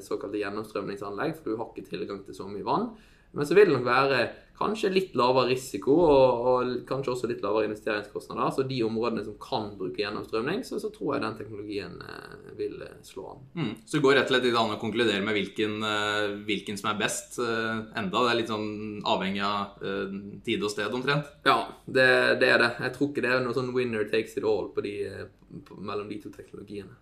såkalte 0.00 0.40
gjennomstrømningsanlegg, 0.40 1.34
for 1.36 1.50
du 1.50 1.58
har 1.60 1.68
ikke 1.68 1.90
tilgang 1.90 2.22
til 2.24 2.32
så 2.32 2.46
mye 2.48 2.64
vann. 2.64 2.86
Men 3.34 3.48
så 3.48 3.58
vil 3.58 3.70
det 3.70 3.76
nok 3.76 3.86
være 3.88 4.24
kanskje 4.54 4.90
litt 4.92 5.14
lavere 5.18 5.50
risiko 5.50 5.94
og, 5.98 6.44
og 6.46 6.74
kanskje 6.86 7.12
også 7.14 7.30
litt 7.30 7.42
lavere 7.42 7.66
investeringskostnader. 7.68 8.52
Så 8.54 8.66
de 8.68 8.78
områdene 8.86 9.24
som 9.26 9.36
kan 9.42 9.72
bruke 9.78 10.02
gjennomstrømning, 10.02 10.62
så, 10.66 10.78
så 10.82 10.90
tror 10.94 11.16
jeg 11.16 11.24
den 11.24 11.38
teknologien 11.40 11.96
eh, 11.98 12.52
vil 12.58 12.84
eh, 12.86 13.00
slå 13.06 13.26
an. 13.32 13.42
Mm. 13.58 13.72
Så 13.82 13.98
det 13.98 14.04
går 14.06 14.16
rett 14.18 14.30
og 14.30 14.34
slett 14.36 14.46
litt 14.46 14.60
an 14.60 14.76
å 14.76 14.78
konkludere 14.82 15.24
med 15.26 15.38
hvilken, 15.38 15.76
eh, 15.88 16.36
hvilken 16.46 16.78
som 16.80 16.92
er 16.92 17.00
best 17.02 17.40
eh, 17.42 17.82
enda. 17.98 18.22
Det 18.22 18.30
er 18.30 18.40
litt 18.42 18.54
sånn 18.54 18.70
avhengig 19.14 19.42
av 19.48 19.82
eh, 19.82 20.14
tid 20.46 20.62
og 20.62 20.74
sted, 20.74 20.94
omtrent. 20.94 21.34
Ja, 21.46 21.58
det, 21.86 22.08
det 22.42 22.54
er 22.54 22.62
det. 22.62 22.72
Jeg 22.86 22.96
tror 22.96 23.10
ikke 23.10 23.26
det 23.26 23.34
er 23.34 23.44
noe 23.44 23.58
sånn 23.58 23.74
winner 23.74 24.06
takes 24.12 24.38
it 24.38 24.46
all 24.46 24.70
på 24.74 24.86
de, 24.86 24.96
eh, 25.10 25.26
mellom 25.74 26.06
de 26.10 26.22
to 26.22 26.30
teknologiene. 26.34 26.94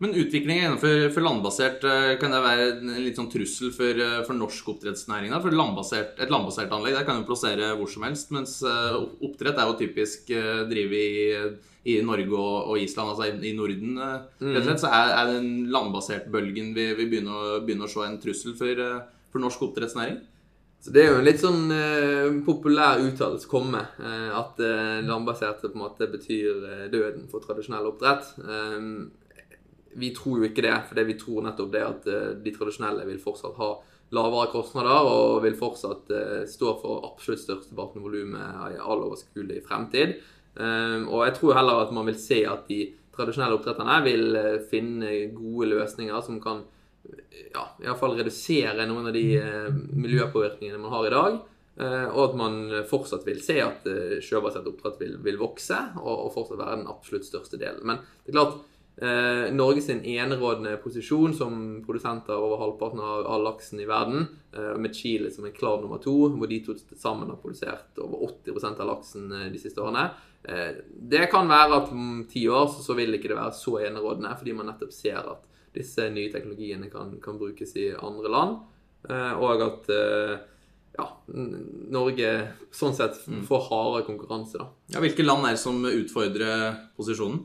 Men 0.00 0.14
utviklingen 0.16 0.64
innenfor 0.64 1.10
for 1.12 1.24
landbasert 1.26 1.82
eh, 1.84 2.14
kan 2.20 2.32
det 2.32 2.38
være 2.40 2.68
en 2.70 2.92
litt 3.04 3.18
sånn 3.20 3.28
trussel 3.28 3.68
for, 3.76 3.98
eh, 4.00 4.22
for 4.24 4.38
norsk 4.38 4.70
oppdrettsnæring? 4.72 5.34
For 5.44 5.52
landbasert, 5.52 6.14
et 6.24 6.32
landbasert 6.32 6.72
anlegg 6.72 6.96
der 6.96 7.04
kan 7.08 7.20
jo 7.20 7.26
plassere 7.28 7.74
hvor 7.76 7.90
som 7.92 8.06
helst, 8.08 8.32
mens 8.32 8.54
eh, 8.64 8.96
oppdrett 8.96 9.60
er 9.60 9.68
jo 9.68 9.76
typisk 9.82 10.32
drevet 10.70 10.96
i, 11.04 11.92
i 11.92 11.98
Norge 12.06 12.32
og, 12.32 12.72
Island, 12.80 13.12
altså 13.12 13.28
i, 13.28 13.52
Norden. 13.56 14.00
Rett 14.40 14.64
slett, 14.70 14.80
så 14.80 14.88
er, 14.88 15.12
er 15.18 15.34
den 15.34 15.52
landbasert 15.72 16.32
bølgen 16.32 16.72
vi, 16.76 16.90
vi 16.96 17.08
begynner, 17.12 17.36
å, 17.36 17.62
begynner 17.66 17.84
å 17.84 17.92
se 17.92 18.08
en 18.08 18.18
trussel 18.24 18.56
for, 18.56 18.84
for 19.28 19.44
norsk 19.44 19.68
oppdrettsnæring? 19.68 20.22
Så 20.80 20.94
det 20.96 21.02
er 21.02 21.10
jo 21.10 21.20
en 21.20 21.26
litt 21.26 21.42
sånn 21.42 21.72
eh, 21.76 22.40
populær 22.46 23.02
uttalelse 23.04 23.44
å 23.44 23.52
komme, 23.52 23.82
eh, 24.00 24.30
at 24.32 24.60
eh, 24.64 25.02
landbaserte 25.04 25.68
på 25.68 25.76
en 25.76 25.82
måte 25.82 26.08
betyr 26.08 26.88
døden 26.88 27.26
for 27.28 27.44
tradisjonell 27.44 27.90
oppdrett. 27.90 28.30
Eh, 28.40 28.86
vi 29.98 30.12
tror 30.14 30.40
jo 30.40 30.50
ikke 30.50 30.64
det, 30.66 30.76
for 30.88 31.06
vi 31.08 31.18
tror 31.18 31.46
nettopp 31.46 31.72
det 31.72 31.86
at 31.86 32.10
eh, 32.10 32.28
de 32.44 32.52
tradisjonelle 32.54 33.06
vil 33.08 33.22
fortsatt 33.22 33.58
ha 33.58 33.72
lavere 34.14 34.50
kostnader 34.50 35.06
og 35.06 35.42
vil 35.44 35.56
fortsatt 35.58 36.10
eh, 36.14 36.42
stå 36.50 36.74
for 36.80 37.06
absolutt 37.06 37.44
størsteparten 37.44 38.00
av 38.00 38.06
volumet 38.08 38.74
i 38.74 38.80
all 38.80 39.04
overskuelig 39.06 39.62
fremtid. 39.66 40.16
Eh, 40.58 40.98
og 41.06 41.24
jeg 41.26 41.36
tror 41.38 41.58
heller 41.60 41.84
at 41.84 41.94
man 41.94 42.10
vil 42.10 42.18
se 42.18 42.42
at 42.48 42.66
de 42.70 42.82
tradisjonelle 43.14 43.58
oppdretterne 43.58 44.00
vil 44.06 44.40
eh, 44.40 44.58
finne 44.70 45.14
gode 45.36 45.70
løsninger 45.74 46.26
som 46.26 46.40
kan 46.42 46.64
ja, 47.50 47.94
fall 47.98 48.18
redusere 48.18 48.84
noen 48.86 49.08
av 49.08 49.14
de 49.16 49.24
miljøpåvirkningene 49.96 50.78
man 50.78 50.92
har 50.92 51.06
i 51.08 51.12
dag. 51.14 51.38
Og 51.80 52.18
at 52.20 52.34
man 52.36 52.58
fortsatt 52.86 53.24
vil 53.24 53.38
se 53.42 53.56
at 53.64 53.86
sjøbasert 54.22 54.66
oppdrett 54.68 54.98
vil, 55.00 55.14
vil 55.24 55.38
vokse 55.40 55.78
og, 55.96 56.26
og 56.26 56.28
fortsatt 56.34 56.60
være 56.60 56.76
den 56.76 56.90
absolutt 56.92 57.24
største 57.24 57.56
delen. 57.58 57.80
Men 57.88 58.02
det 58.26 58.34
er 58.34 58.36
klart, 58.36 58.58
eh, 59.00 59.52
Norge 59.54 59.82
sin 59.82 60.04
enerådende 60.04 60.76
posisjon 60.76 61.34
som 61.34 61.84
produsenter 61.86 62.34
av 62.34 62.44
over 62.44 62.62
halvparten 62.64 63.00
av 63.00 63.26
all 63.26 63.44
laksen 63.46 63.80
i 63.80 63.88
verden, 63.88 64.26
eh, 64.52 64.74
med 64.76 64.96
Chile 64.96 65.30
som 65.30 65.44
en 65.44 65.56
klar 65.56 65.80
nummer 65.80 65.98
to, 66.02 66.14
hvor 66.36 66.48
de 66.48 66.60
to 66.64 66.76
sammen 66.96 67.30
har 67.30 67.40
produsert 67.40 67.98
over 67.98 68.26
80% 68.28 68.80
av 68.80 68.90
laksen 68.92 69.32
eh, 69.32 69.48
de 69.52 69.60
siste 69.62 69.80
årene, 69.80 70.10
eh, 70.44 70.82
det 70.92 71.30
kan 71.32 71.48
være 71.48 71.82
at 71.82 71.92
om 71.92 72.26
ti 72.30 72.46
år 72.48 72.68
så, 72.68 72.84
så 72.84 72.98
vil 72.98 73.16
ikke 73.16 73.32
det 73.32 73.40
være 73.40 73.56
så 73.56 73.78
enerådende, 73.80 74.36
fordi 74.38 74.56
man 74.56 74.70
nettopp 74.72 74.92
ser 74.94 75.22
at 75.24 75.46
disse 75.74 76.08
nye 76.10 76.32
teknologiene 76.32 76.90
kan, 76.90 77.14
kan 77.22 77.38
brukes 77.38 77.76
i 77.78 77.90
andre 77.94 78.32
land, 78.32 78.56
eh, 79.08 79.32
og 79.38 79.62
at 79.64 79.92
eh, 79.94 80.38
ja, 80.98 81.06
Norge 81.94 82.30
sånn 82.74 82.96
sett 82.96 83.16
får 83.46 83.62
hardere 83.68 84.06
konkurranse, 84.08 84.58
da. 84.58 84.66
Ja, 84.96 85.02
Hvilke 85.04 85.24
land 85.24 85.46
er 85.46 85.56
det 85.56 85.62
som 85.62 85.78
utfordrer 85.86 86.74
posisjonen? 86.98 87.44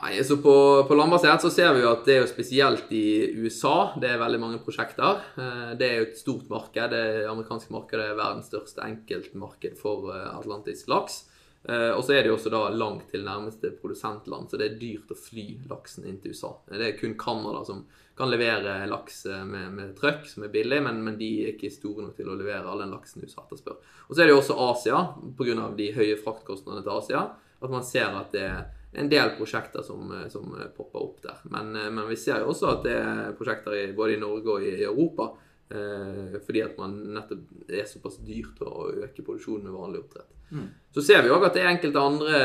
Nei, 0.00 0.24
så 0.24 0.38
på, 0.40 0.52
på 0.88 0.96
landbasert 0.96 1.42
så 1.44 1.50
ser 1.52 1.74
vi 1.76 1.82
jo 1.82 1.90
at 1.90 2.06
det 2.08 2.14
er 2.14 2.22
jo 2.22 2.30
spesielt 2.30 2.88
i 2.96 3.28
USA 3.42 3.92
det 4.00 4.08
er 4.08 4.22
veldig 4.22 4.40
mange 4.40 4.62
prosjekter. 4.64 5.20
Eh, 5.36 5.74
Det 5.76 5.88
er 5.88 6.00
jo 6.00 6.06
et 6.06 6.16
stort 6.18 6.48
marked. 6.50 6.94
Det 6.94 7.28
amerikanske 7.28 7.74
markedet 7.74 8.06
er 8.08 8.16
verdens 8.16 8.48
største 8.48 8.86
enkeltmarked 8.86 9.76
for 9.80 10.08
eh, 10.14 10.30
atlantisk 10.32 10.88
laks. 10.88 11.26
Eh, 11.68 11.92
og 11.92 12.00
så 12.06 12.16
er 12.16 12.24
det 12.24 12.32
jo 12.32 12.38
også 12.38 12.54
da 12.54 12.62
langt 12.72 13.12
til 13.12 13.26
nærmeste 13.26 13.74
produsentland, 13.82 14.48
så 14.48 14.58
det 14.58 14.70
er 14.70 14.80
dyrt 14.80 15.12
å 15.12 15.20
fly 15.28 15.46
laksen 15.70 16.08
inn 16.08 16.18
til 16.24 16.32
USA. 16.32 16.56
Det 16.72 16.88
er 16.88 16.98
kun 16.98 17.18
Canada 17.20 17.60
som 17.68 17.84
kan 18.16 18.32
levere 18.32 18.80
laks 18.88 19.26
med, 19.28 19.70
med 19.76 19.94
trøkk, 20.00 20.24
som 20.28 20.48
er 20.48 20.52
billig, 20.52 20.82
men, 20.84 21.04
men, 21.04 21.20
de 21.20 21.30
er 21.44 21.52
ikke 21.52 21.70
store 21.72 22.08
nok 22.08 22.16
til 22.16 22.32
å 22.32 22.36
levere 22.40 22.64
all 22.64 22.80
den 22.80 22.92
laksen 22.92 23.22
USA 23.22 23.44
etterspør. 23.44 23.78
Og 24.08 24.16
så 24.16 24.24
er 24.24 24.28
det 24.28 24.34
jo 24.34 24.42
også 24.42 24.58
Asia, 24.70 25.06
pga. 25.38 25.72
de 25.78 25.94
høye 25.96 26.20
fraktkostnadene 26.20 26.82
til 26.82 26.96
Asia, 26.96 27.26
at 27.62 27.72
man 27.72 27.86
ser 27.86 28.16
at 28.18 28.34
det 28.34 28.48
er 28.48 28.70
en 28.92 29.08
del 29.08 29.30
prosjekter 29.38 29.84
som, 29.86 30.10
som 30.28 30.50
popper 30.76 31.00
opp 31.00 31.22
der. 31.24 31.38
Men, 31.48 31.72
men, 31.72 32.02
vi 32.10 32.18
ser 32.20 32.42
jo 32.42 32.50
også 32.52 32.68
at 32.74 32.82
det 32.84 32.98
er 32.98 33.32
prosjekter 33.38 33.78
i, 33.78 33.86
både 33.96 34.18
i 34.18 34.20
Norge 34.20 34.58
og 34.58 34.66
i 34.66 34.74
Europa 34.84 35.30
Eh, 35.72 36.40
fordi 36.44 36.60
at 36.66 36.76
man 36.76 36.94
nettopp 37.14 37.70
er 37.72 37.86
såpass 37.88 38.18
dyrt 38.26 38.60
å 38.66 38.90
øke 38.92 39.24
produksjonen 39.24 39.70
med 39.70 39.76
vanlig 39.76 40.02
oppdrett. 40.02 40.32
Mm. 40.52 40.66
Så 40.92 41.04
ser 41.06 41.22
vi 41.24 41.30
òg 41.32 41.46
at 41.46 41.54
det 41.56 41.62
er 41.62 41.70
enkelte 41.70 42.02
andre 42.02 42.40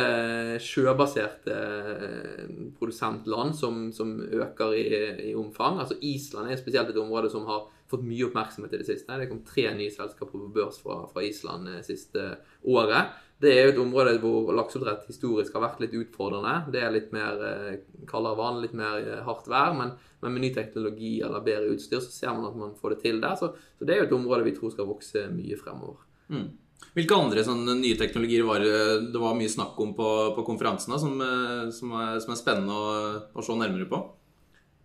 sjøbaserte 0.64 1.58
eh, 1.58 2.46
produsentland 2.78 3.58
som, 3.58 3.90
som 3.96 4.14
øker 4.22 4.78
i, 4.78 4.86
i, 5.32 5.34
omfang. 5.36 5.82
Altså 5.84 5.98
Island 6.00 6.54
er 6.54 6.62
spesielt 6.62 6.94
et 6.94 7.02
område 7.02 7.32
som 7.34 7.44
har 7.50 7.66
fått 7.92 8.06
mye 8.08 8.30
oppmerksomhet 8.30 8.78
i 8.78 8.80
det 8.80 8.88
siste. 8.88 9.20
Det 9.20 9.28
kom 9.28 9.44
tre 9.48 9.68
nye 9.76 9.92
selskaper 9.92 10.32
på 10.32 10.52
børs 10.56 10.80
fra, 10.84 11.02
fra 11.12 11.26
Island 11.28 11.68
det 11.74 11.84
siste 11.90 12.30
året. 12.64 13.12
Det 13.38 13.52
er 13.54 13.68
jo 13.68 13.74
et 13.74 13.80
område 13.84 14.16
hvor 14.22 14.50
lakseoppdrett 14.58 15.04
historisk 15.12 15.54
har 15.54 15.62
vært 15.68 15.82
litt 15.84 15.94
utfordrende. 16.00 16.72
Det 16.74 16.82
er 16.82 16.94
litt 16.94 17.12
mer 17.14 17.42
eh, 17.46 17.76
kaldere 18.10 18.40
vann, 18.40 18.62
litt 18.64 18.74
mer 18.78 18.98
eh, 18.98 19.20
hardt 19.28 19.50
vær. 19.52 19.76
Men, 19.78 19.94
men, 20.24 20.34
med 20.34 20.42
ny 20.42 20.50
teknologi 20.56 21.20
eller 21.22 21.46
bedre 21.46 21.76
utstyr 21.76 22.02
så 22.02 22.14
ser 22.14 22.34
man 22.34 22.48
at 22.50 22.58
man 22.58 22.74
får 22.80 22.96
det 22.96 23.04
til 23.06 23.22
der. 23.22 23.38
Så, 23.38 23.52
så 23.78 23.86
det 23.86 23.94
er 23.94 24.02
jo 24.02 24.08
et 24.08 24.16
område 24.18 24.48
vi 24.48 24.56
tror 24.58 24.74
skal 24.74 24.90
vokse 24.90 25.28
mye 25.30 25.60
fremover. 25.60 26.02
Mm. 26.34 26.48
Hvilke 26.98 27.18
andre 27.18 27.44
sånne 27.46 27.76
nye 27.78 27.98
teknologier 27.98 28.46
var 28.46 28.64
det 28.64 29.22
var 29.22 29.38
mye 29.38 29.50
snakk 29.50 29.78
om 29.82 29.94
på, 29.98 30.10
på 30.34 30.46
konferansene 30.46 30.98
som, 31.02 31.14
eh, 31.22 31.68
som, 31.74 31.94
er, 31.94 32.18
som, 32.24 32.34
er, 32.34 32.42
spennende 32.42 32.74
å, 32.74 32.96
å 33.38 33.46
se 33.46 33.58
nærmere 33.60 33.90
på? 33.92 34.02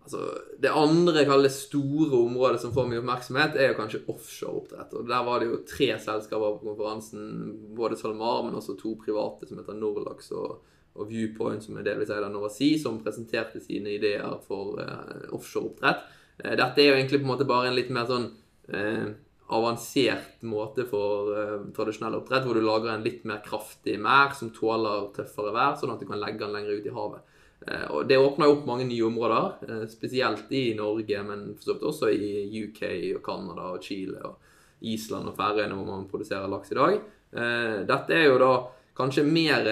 Altså, 0.03 0.19
det 0.59 0.71
andre 0.75 1.23
det 1.23 1.51
store 1.55 2.17
området 2.17 2.59
som 2.61 2.73
får 2.75 2.89
mye 2.89 2.99
oppmerksomhet, 2.99 3.55
er 3.55 3.71
jo 3.71 3.77
kanskje 3.77 4.03
offshoreoppdrett. 4.11 4.93
Og 4.99 5.07
Der 5.07 5.23
var 5.23 5.39
det 5.39 5.47
jo 5.47 5.63
tre 5.63 5.93
selskaper 5.95 6.57
på 6.59 6.67
konferansen, 6.67 7.73
både 7.75 7.95
SalMar, 7.95 8.43
men 8.43 8.55
også 8.59 8.75
to 8.79 8.97
private 8.99 9.47
som 9.47 9.61
heter 9.61 9.79
Norlax 9.79 10.31
og, 10.31 10.59
og 10.95 11.07
Viewpoint, 11.07 11.63
som 11.63 11.77
er 11.77 11.87
delvis 11.87 12.11
eid 12.11 12.23
av 12.23 12.33
Nova 12.33 12.51
som 12.51 12.99
presenterte 12.99 13.63
sine 13.63 13.95
ideer 13.95 14.39
for 14.43 14.81
uh, 14.83 15.29
offshoreoppdrett. 15.31 16.03
Uh, 16.43 16.55
dette 16.59 16.83
er 16.83 16.89
jo 16.89 16.97
egentlig 16.97 17.21
på 17.21 17.29
en 17.29 17.35
måte 17.37 17.47
bare 17.47 17.71
en 17.71 17.79
litt 17.79 17.89
mer 17.89 18.09
sånn 18.09 18.27
uh, 18.75 19.07
avansert 19.55 20.43
måte 20.43 20.83
for 20.89 21.31
uh, 21.31 21.59
tradisjonell 21.75 22.19
oppdrett, 22.19 22.43
hvor 22.43 22.59
du 22.59 22.65
lager 22.65 22.91
en 22.91 23.07
litt 23.07 23.23
mer 23.23 23.39
kraftig 23.45 23.95
mær 24.03 24.35
som 24.35 24.51
tåler 24.51 25.13
tøffere 25.15 25.55
vær, 25.55 25.77
sånn 25.79 25.95
at 25.95 26.03
du 26.03 26.09
kan 26.11 26.19
legge 26.19 26.43
den 26.43 26.57
lenger 26.57 26.75
ut 26.75 26.91
i 26.91 26.97
havet. 26.99 27.32
Eh, 27.67 27.87
og 27.91 28.07
Det 28.07 28.19
åpner 28.19 28.51
opp 28.51 28.65
mange 28.67 28.85
nye 28.87 29.05
områder, 29.07 29.53
eh, 29.67 29.87
spesielt 29.87 30.51
i 30.51 30.73
Norge, 30.75 31.23
men 31.23 31.55
også 31.55 32.11
i 32.11 32.63
UK 32.65 33.15
og 33.15 33.23
Canada 33.23 33.71
og 33.73 33.83
Chile 33.83 34.19
og 34.23 34.35
Island 34.81 35.29
og 35.29 35.37
Færøyene, 35.37 35.75
hvor 35.75 35.85
man 35.85 36.07
produserer 36.07 36.49
laks 36.49 36.71
i 36.71 36.75
dag. 36.75 37.01
Eh, 37.33 37.85
dette 37.87 38.11
er 38.11 38.25
jo 38.27 38.37
da 38.37 38.67
kanskje 38.95 39.25
mer 39.25 39.65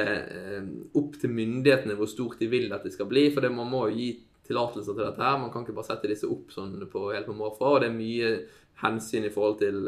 opp 0.96 1.14
til 1.22 1.30
myndighetene 1.30 1.94
hvor 1.94 2.08
stort 2.10 2.40
de 2.40 2.48
vil 2.48 2.74
at 2.74 2.84
det 2.84 2.94
skal 2.94 3.06
bli, 3.06 3.30
for 3.30 3.42
man 3.50 3.70
må 3.70 3.88
jo 3.90 3.96
gi 3.96 4.20
tillatelser 4.48 4.96
til 4.96 5.06
dette 5.06 5.22
her. 5.22 5.38
Man 5.38 5.52
kan 5.52 5.62
ikke 5.62 5.76
bare 5.76 5.86
sette 5.86 6.10
disse 6.10 6.26
opp 6.26 6.50
sånn 6.50 6.90
på 6.90 7.14
helt 7.14 7.28
på 7.28 7.36
måfå. 7.38 7.76
Og 7.76 7.82
det 7.82 7.90
er 7.90 7.94
mye 7.94 8.48
hensyn 8.82 9.26
i 9.26 9.30
forhold 9.30 9.60
til 9.60 9.86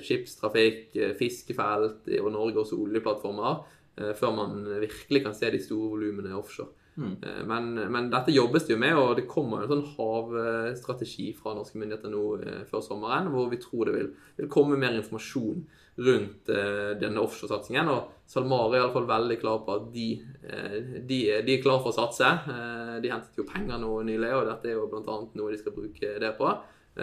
skipstrafikk, 0.00 0.94
fiskefelt 1.18 2.06
og 2.20 2.30
Norge 2.30 2.62
også 2.62 2.78
oljeplattformer, 2.78 3.64
før 3.96 4.34
man 4.36 4.58
virkelig 4.82 5.22
kan 5.24 5.34
se 5.36 5.48
de 5.54 5.60
store 5.62 5.88
volumene 5.94 6.34
offshore. 6.36 6.74
Mm. 6.96 7.16
Eh, 7.22 7.46
men, 7.46 7.74
men, 7.74 8.10
dette 8.10 8.32
jobbes 8.32 8.66
det 8.66 8.72
jo 8.72 8.80
med, 8.80 8.96
og 8.96 9.16
det 9.18 9.26
kommer 9.28 9.62
en 9.62 9.72
sånn 9.72 9.84
havstrategi 9.96 11.28
fra 11.36 11.52
norske 11.56 11.78
myndigheter 11.80 12.12
nå 12.12 12.22
eh, 12.40 12.62
før 12.70 12.84
sommeren, 12.84 13.28
hvor 13.32 13.50
vi 13.52 13.60
tror 13.60 13.88
det 13.88 13.96
vil, 13.98 14.12
vil 14.40 14.52
komme 14.52 14.78
mer 14.80 14.96
informasjon 14.96 15.66
rundt 16.06 16.52
eh, 16.52 16.94
denne 17.00 17.20
offshoresatsingen. 17.20 17.90
Og 17.92 18.30
SalMar 18.32 18.70
er 18.70 18.80
iallfall 18.80 19.08
veldig 19.08 19.36
klar 19.42 19.60
på 19.66 19.76
at 19.76 19.90
de, 19.92 20.06
eh, 20.48 20.78
de, 21.02 21.20
de, 21.44 21.58
er 21.58 21.64
klar 21.64 21.82
for 21.84 21.92
å 21.92 21.98
satse. 21.98 22.32
Uh, 22.48 22.96
de 23.04 23.12
hentet 23.12 23.36
jo 23.36 23.44
penger 23.48 23.80
nå 23.80 23.92
nylig, 24.08 24.32
og 24.32 24.48
dette 24.48 24.72
er 24.72 24.78
jo 24.78 24.88
bl.a. 24.92 25.18
noe 25.36 25.52
de 25.52 25.60
skal 25.60 25.76
bruke 25.76 26.16
det 26.22 26.32
på. 26.38 26.56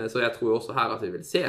så 0.10 0.24
jeg 0.24 0.34
tror 0.34 0.56
også 0.56 0.74
her 0.74 0.96
at 0.96 1.04
vi 1.06 1.12
vil 1.14 1.26
se 1.26 1.44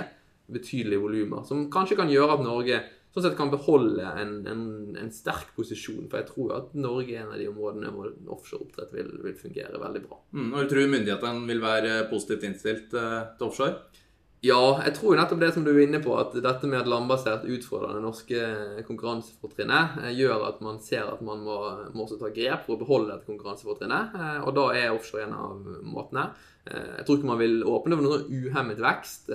betydelige 0.52 1.00
volumer, 1.00 1.46
som 1.48 1.62
kanskje 1.72 1.96
kan 1.96 2.10
gjøre 2.12 2.34
at 2.36 2.42
Norge 2.44 2.80
sånn 3.14 3.28
sett 3.28 3.36
kan 3.38 3.50
beholde 3.52 4.04
en, 4.18 4.32
en, 4.50 4.62
en, 4.98 5.10
sterk 5.14 5.52
posisjon. 5.54 6.08
For 6.10 6.20
jeg 6.20 6.30
tror 6.32 6.54
at 6.58 6.72
Norge 6.74 7.14
er 7.14 7.22
en 7.22 7.34
av 7.34 7.38
de 7.38 7.50
områdene 7.50 7.92
hvor 7.94 8.10
offshoreoppdrett 8.36 8.94
vil, 8.96 9.12
vil 9.22 9.36
fungere 9.38 9.82
veldig 9.82 10.02
bra. 10.08 10.18
Mm, 10.34 10.48
og 10.50 10.64
du 10.64 10.72
tror 10.72 10.90
myndighetene 10.90 11.44
vil 11.50 11.62
være 11.62 12.00
positivt 12.10 12.48
innstilt 12.48 12.96
eh, 12.98 13.20
til 13.38 13.46
offshore? 13.46 14.02
Ja, 14.44 14.58
jeg 14.84 14.96
tror 14.98 15.14
jo 15.14 15.20
nettopp 15.22 15.40
det 15.40 15.52
som 15.54 15.64
du 15.64 15.70
er 15.72 15.84
inne 15.86 16.02
på, 16.04 16.12
at 16.20 16.34
dette 16.34 16.68
med 16.68 16.82
at 16.82 16.90
landbasert 16.90 17.46
utfordrer 17.48 17.94
det 17.96 18.02
norske 18.04 18.42
konkurransefortrinnet, 18.90 19.96
eh, 20.02 20.12
gjør 20.18 20.48
at 20.50 20.58
man 20.66 20.82
ser 20.82 21.06
at 21.14 21.22
man 21.24 21.46
må, 21.46 21.60
må 21.94 22.08
også 22.08 22.18
ta 22.20 22.34
grep 22.34 22.66
for 22.66 22.74
å 22.74 22.82
beholde 22.82 23.14
dette 23.14 23.30
konkurransefortrinnet. 23.30 24.18
Eh, 24.18 24.40
og 24.42 24.58
da 24.58 24.68
er 24.74 24.90
offshore 24.90 25.28
en 25.28 25.38
av 25.38 25.74
måtene. 25.86 26.32
Jeg 26.64 27.04
tror 27.04 27.18
ikke 27.18 27.28
man 27.28 27.42
vil 27.42 27.58
åpne 27.68 27.96
for 27.98 28.06
noen 28.06 28.46
uhemmet 28.48 28.78
vekst. 28.80 29.26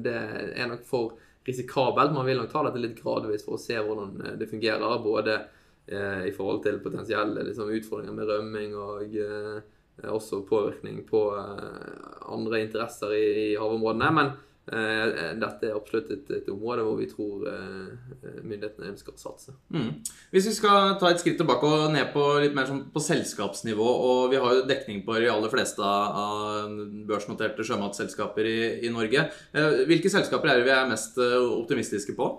Det 0.00 0.14
er 0.16 0.70
nok 0.70 0.86
for 0.88 1.18
risikabelt. 1.44 2.12
Man 2.12 2.26
vil 2.26 2.40
nok 2.40 2.52
ta 2.52 2.62
dette 2.66 2.82
litt 2.82 2.98
gradvis 3.02 3.44
for 3.46 3.56
å 3.56 3.62
se 3.62 3.78
hvordan 3.78 4.20
eh, 4.22 4.38
det 4.40 4.50
fungerer. 4.50 5.02
Både 5.04 5.38
eh, 5.86 6.28
i 6.28 6.34
forhold 6.36 6.62
til 6.66 6.80
potensielle 6.84 7.46
liksom, 7.48 7.72
utfordringer 7.78 8.16
med 8.16 8.30
rømming 8.30 8.76
og 8.78 9.16
eh, 9.18 9.60
også 10.08 10.40
påvirkning 10.48 11.02
på 11.06 11.20
andre 11.36 12.62
interesser 12.64 13.12
i, 13.14 13.26
havområdene. 13.60 14.08
Men 14.16 14.30
dette 14.72 15.68
er 15.68 15.76
absolutt 15.76 16.10
et, 16.14 16.30
et, 16.32 16.48
område 16.52 16.84
hvor 16.86 16.96
vi 16.96 17.08
tror 17.10 17.46
eh, 17.50 18.36
myndighetene 18.40 18.92
ønsker 18.92 19.14
å 19.14 19.20
satse. 19.20 19.54
Mm. 19.74 19.90
Hvis 20.32 20.48
vi 20.48 20.54
skal 20.56 20.94
ta 21.00 21.10
et 21.10 21.20
skritt 21.22 21.36
tilbake 21.40 21.68
og 21.68 21.92
ned 21.92 22.12
på 22.14 22.24
litt 22.42 22.56
mer 22.56 22.68
sånn 22.68 22.86
på 22.92 23.02
selskapsnivå, 23.04 23.88
og 24.08 24.32
vi 24.32 24.40
har 24.42 24.56
jo 24.58 24.68
dekning 24.68 25.02
på 25.06 25.18
de 25.18 25.28
aller 25.32 25.52
fleste 25.52 25.82
av 25.82 26.72
børsnoterte 27.08 27.66
sjømatselskaper 27.66 28.48
i, 28.48 28.60
i 28.86 28.94
Norge. 28.94 29.28
Eh, 29.52 29.82
hvilke 29.90 30.12
selskaper 30.12 30.52
er 30.52 30.62
det 30.62 30.70
vi 30.70 30.74
er 30.76 30.90
mest 30.90 31.20
optimistiske 31.20 32.16
på? 32.18 32.32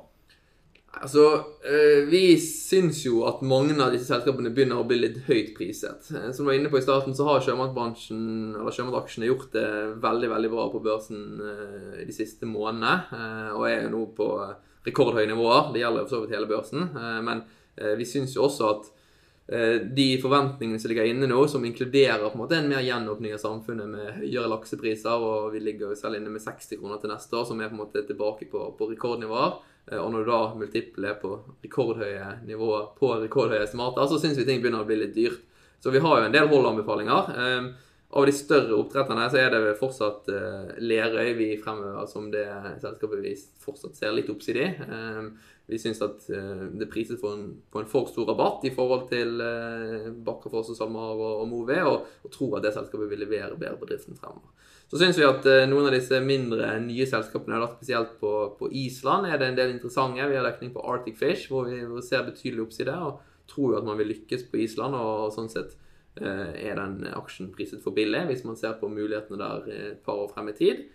Altså, 1.01 1.43
eh, 1.65 2.05
Vi 2.05 2.37
syns 2.37 3.01
jo 3.05 3.23
at 3.25 3.41
mange 3.41 3.73
av 3.81 3.91
disse 3.93 4.11
selskapene 4.11 4.51
begynner 4.53 4.77
å 4.77 4.85
bli 4.87 4.99
litt 5.01 5.23
høyt 5.25 5.53
priset. 5.57 6.05
Eh, 6.13 6.29
som 6.31 6.45
du 6.45 6.51
var 6.51 6.59
inne 6.59 6.69
på 6.69 6.77
i 6.77 6.85
starten, 6.85 7.15
så 7.17 7.25
har 7.25 7.41
sjømatbransjen, 7.41 8.53
eller 8.59 8.75
sjømataksjene 8.75 9.29
gjort 9.31 9.49
det 9.55 9.67
veldig 10.03 10.29
veldig 10.35 10.51
bra 10.53 10.67
på 10.69 10.83
børsen 10.85 11.23
eh, 11.41 12.03
de 12.05 12.13
siste 12.13 12.45
månedene. 12.45 13.55
Og 13.57 13.65
er 13.69 13.87
jo 13.87 13.93
nå 13.95 14.03
på 14.17 14.29
rekordhøye 14.85 15.31
nivåer. 15.31 15.73
Det 15.73 15.81
gjelder 15.81 16.05
for 16.05 16.13
så 16.13 16.21
vidt 16.23 16.35
hele 16.35 16.51
børsen. 16.51 16.89
Men 17.25 17.41
vi 17.97 18.05
syns 18.05 18.35
jo 18.35 18.43
også 18.45 18.69
at 18.69 18.89
de 19.97 20.05
forventningene 20.21 20.79
som 20.79 20.91
ligger 20.91 21.07
inne 21.09 21.27
nå, 21.27 21.39
som 21.51 21.63
inkluderer 21.65 22.21
på 22.27 22.37
en 22.37 22.41
måte 22.43 22.57
en 22.59 22.69
mer 22.69 22.83
gjenåpning 22.85 23.33
av 23.35 23.41
samfunnet 23.41 23.89
med 23.89 24.11
høyere 24.21 24.51
laksepriser, 24.51 25.23
og 25.23 25.53
vi 25.55 25.63
ligger 25.63 25.89
jo 25.89 25.97
selv 25.99 26.19
inne 26.19 26.31
med 26.31 26.43
60 26.43 26.79
kroner 26.79 27.01
til 27.01 27.11
neste 27.11 27.39
år, 27.39 27.47
som 27.49 27.59
er 27.59 27.71
på 27.71 27.77
en 27.77 27.81
måte 27.81 28.05
tilbake 28.07 28.47
på, 28.51 28.65
på 28.77 28.89
rekordnivåer 28.91 29.57
og 29.91 30.11
når 30.13 30.23
du 30.23 30.29
da 30.31 30.41
multiple 30.55 31.09
er 31.09 31.17
på 31.19 31.33
rekordhøye 31.65 32.29
nivåer 32.47 32.85
på 32.95 33.09
rekordhøye 33.19 33.65
estimater, 33.65 34.07
så 34.07 34.19
syns 34.21 34.37
vi 34.39 34.45
ting 34.47 34.61
begynner 34.63 34.85
å 34.85 34.87
bli 34.87 35.01
litt 35.01 35.15
dyrt. 35.17 35.41
Så 35.83 35.91
vi 35.91 35.99
har 35.99 36.19
jo 36.19 36.27
en 36.29 36.35
del 36.35 36.47
holdanbefalinger. 36.47 37.33
Um, 37.35 37.65
av 38.13 38.27
de 38.29 38.33
større 38.37 38.77
oppdretterne 38.77 39.25
så 39.33 39.39
er 39.41 39.49
det 39.51 39.73
fortsatt 39.79 40.29
uh, 40.31 40.69
Lerøy 40.79 41.33
vi 41.35 41.47
fremhever 41.59 42.05
som 42.07 42.29
det 42.31 42.45
selskapet 42.79 43.19
vi 43.25 43.33
fortsatt 43.65 43.99
ser 43.99 44.13
litt 44.15 44.31
oppsidig. 44.31 44.69
i. 44.69 44.87
Um, 44.87 45.33
vi 45.67 45.79
syns 45.81 45.99
at 46.05 46.23
uh, 46.31 46.63
det 46.79 46.87
prises 46.93 47.19
på 47.19 47.33
en, 47.35 47.43
på 47.67 47.81
en, 47.83 47.89
for 47.91 48.07
stor 48.07 48.31
rabatt 48.31 48.63
i 48.69 48.71
forhold 48.75 49.09
til 49.11 49.43
Bakkafoss 50.23 50.71
og 50.71 50.79
SalMar 50.79 51.17
og, 51.17 51.43
og 51.43 51.73
og, 51.73 52.07
og, 52.23 52.31
tror 52.31 52.57
at 52.61 52.69
det 52.69 52.75
selskapet 52.77 53.11
vil 53.11 53.25
levere 53.25 53.59
bedre 53.59 53.75
på 53.81 53.91
driften 53.91 54.15
fremover. 54.15 54.55
Så 54.93 54.99
syns 55.01 55.17
vi 55.17 55.25
at 55.25 55.45
uh, 55.49 55.63
noen 55.65 55.87
av 55.89 55.95
disse 55.95 56.19
mindre 56.21 56.75
nye 56.83 57.05
selskapene, 57.09 57.57
da, 57.57 57.65
spesielt 57.71 58.11
på, 58.21 58.31
på, 58.59 58.67
Island, 58.77 59.25
er 59.25 59.39
det 59.41 59.47
en 59.49 59.55
del 59.57 59.71
interessante. 59.73 60.27
Vi 60.29 60.37
har 60.37 60.45
dekning 60.45 60.69
på 60.75 60.83
Arctic 60.85 61.17
Fish, 61.17 61.47
hvor 61.49 61.65
vi, 61.65 61.81
ser 62.05 62.27
betydelig 62.27 62.67
oppside. 62.67 62.93
Og 62.93 63.23
tror 63.49 63.71
jo 63.71 63.79
at 63.79 63.87
man 63.87 63.97
vil 63.97 64.11
lykkes 64.13 64.45
på 64.51 64.61
Island. 64.61 64.93
Og, 64.93 65.31
sånn 65.33 65.49
sett 65.49 65.73
uh, 66.21 66.51
er 66.53 66.77
den 66.77 67.07
aksjen 67.09 67.49
priset 67.55 67.81
for 67.81 67.97
billig, 67.97 68.21
hvis 68.29 68.45
man 68.45 68.59
ser 68.59 68.77
på 68.77 68.91
mulighetene 68.91 69.41
der 69.41 69.71
et 69.79 70.03
par 70.05 70.27
år 70.27 70.29
frem 70.35 70.53
i 70.53 70.59
tid. 70.61 70.85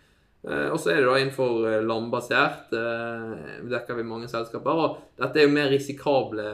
Og 0.49 0.77
så 0.79 0.93
er 0.93 1.01
det 1.01 1.09
da 1.09 1.17
innenfor 1.19 1.65
landbasert. 1.83 2.69
Dekker 2.71 3.97
vi 3.99 4.05
mange 4.07 4.29
selskaper. 4.31 4.79
Og 4.79 5.01
dette 5.19 5.41
er 5.43 5.49
jo 5.49 5.51
mer 5.51 5.67
risikable 5.73 6.45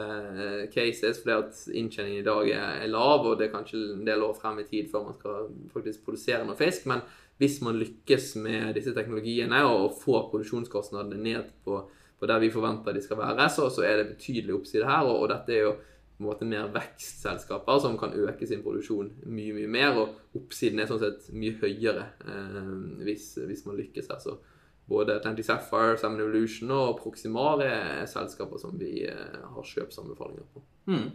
cases 0.72 1.20
fordi 1.20 1.34
at 1.34 1.60
inntjeningen 1.68 2.22
i 2.22 2.24
dag 2.24 2.48
er, 2.48 2.86
lav, 2.88 3.28
og 3.28 3.36
det 3.36 3.50
er 3.50 3.52
kanskje 3.52 3.82
en 3.98 4.08
del 4.08 4.24
år 4.24 4.32
frem 4.40 4.62
i 4.62 4.66
tid 4.70 4.88
før 4.88 5.04
man 5.10 5.18
skal 5.18 5.52
faktisk 5.76 6.08
produsere 6.08 6.48
noe 6.48 6.56
fisk. 6.56 6.88
men 6.88 7.04
hvis 7.42 7.58
man 7.66 7.78
lykkes 7.80 8.34
med 8.42 8.74
disse 8.76 8.94
teknologiene 8.94 9.64
og 9.66 9.96
får 10.02 10.28
produksjonskostnadene 10.30 11.18
ned 11.22 11.50
på, 11.66 11.80
på 12.20 12.28
der 12.30 12.42
vi 12.42 12.52
forventer 12.54 12.94
de 12.94 13.02
skal 13.02 13.18
være, 13.18 13.48
så, 13.50 13.66
så 13.74 13.82
er 13.86 13.98
det 13.98 14.12
betydelig 14.12 14.54
oppside 14.54 14.86
her. 14.86 15.08
Og, 15.08 15.24
og 15.24 15.32
dette 15.32 15.56
er 15.56 15.66
jo 15.66 15.74
på 16.14 16.22
en 16.22 16.28
måte 16.28 16.46
mer 16.46 16.68
vekstselskaper 16.70 17.80
som 17.82 17.96
kan 17.98 18.14
øke 18.14 18.46
sin 18.46 18.62
produksjon 18.62 19.10
mye 19.26 19.54
mye 19.56 19.70
mer. 19.70 19.98
Og 19.98 20.38
oppsiden 20.38 20.78
er 20.78 20.90
sånn 20.90 21.02
sett 21.02 21.30
mye 21.34 21.56
høyere 21.58 22.06
eh, 22.22 22.74
hvis, 23.02 23.32
hvis, 23.42 23.64
man 23.66 23.80
lykkes 23.80 24.12
her. 24.12 24.20
Så 24.22 24.36
både 24.86 25.16
Atlantic 25.18 25.48
Sapphire, 25.48 25.98
Salmon 25.98 26.22
Evolution 26.22 26.70
og 26.70 27.00
Proximar 27.00 27.64
er 27.66 28.04
selskaper 28.10 28.62
som 28.62 28.78
vi 28.78 29.08
eh, 29.10 29.40
har 29.42 29.70
kjøpsanbefalinger 29.74 30.46
på. 30.54 30.62
Hmm. 30.86 31.08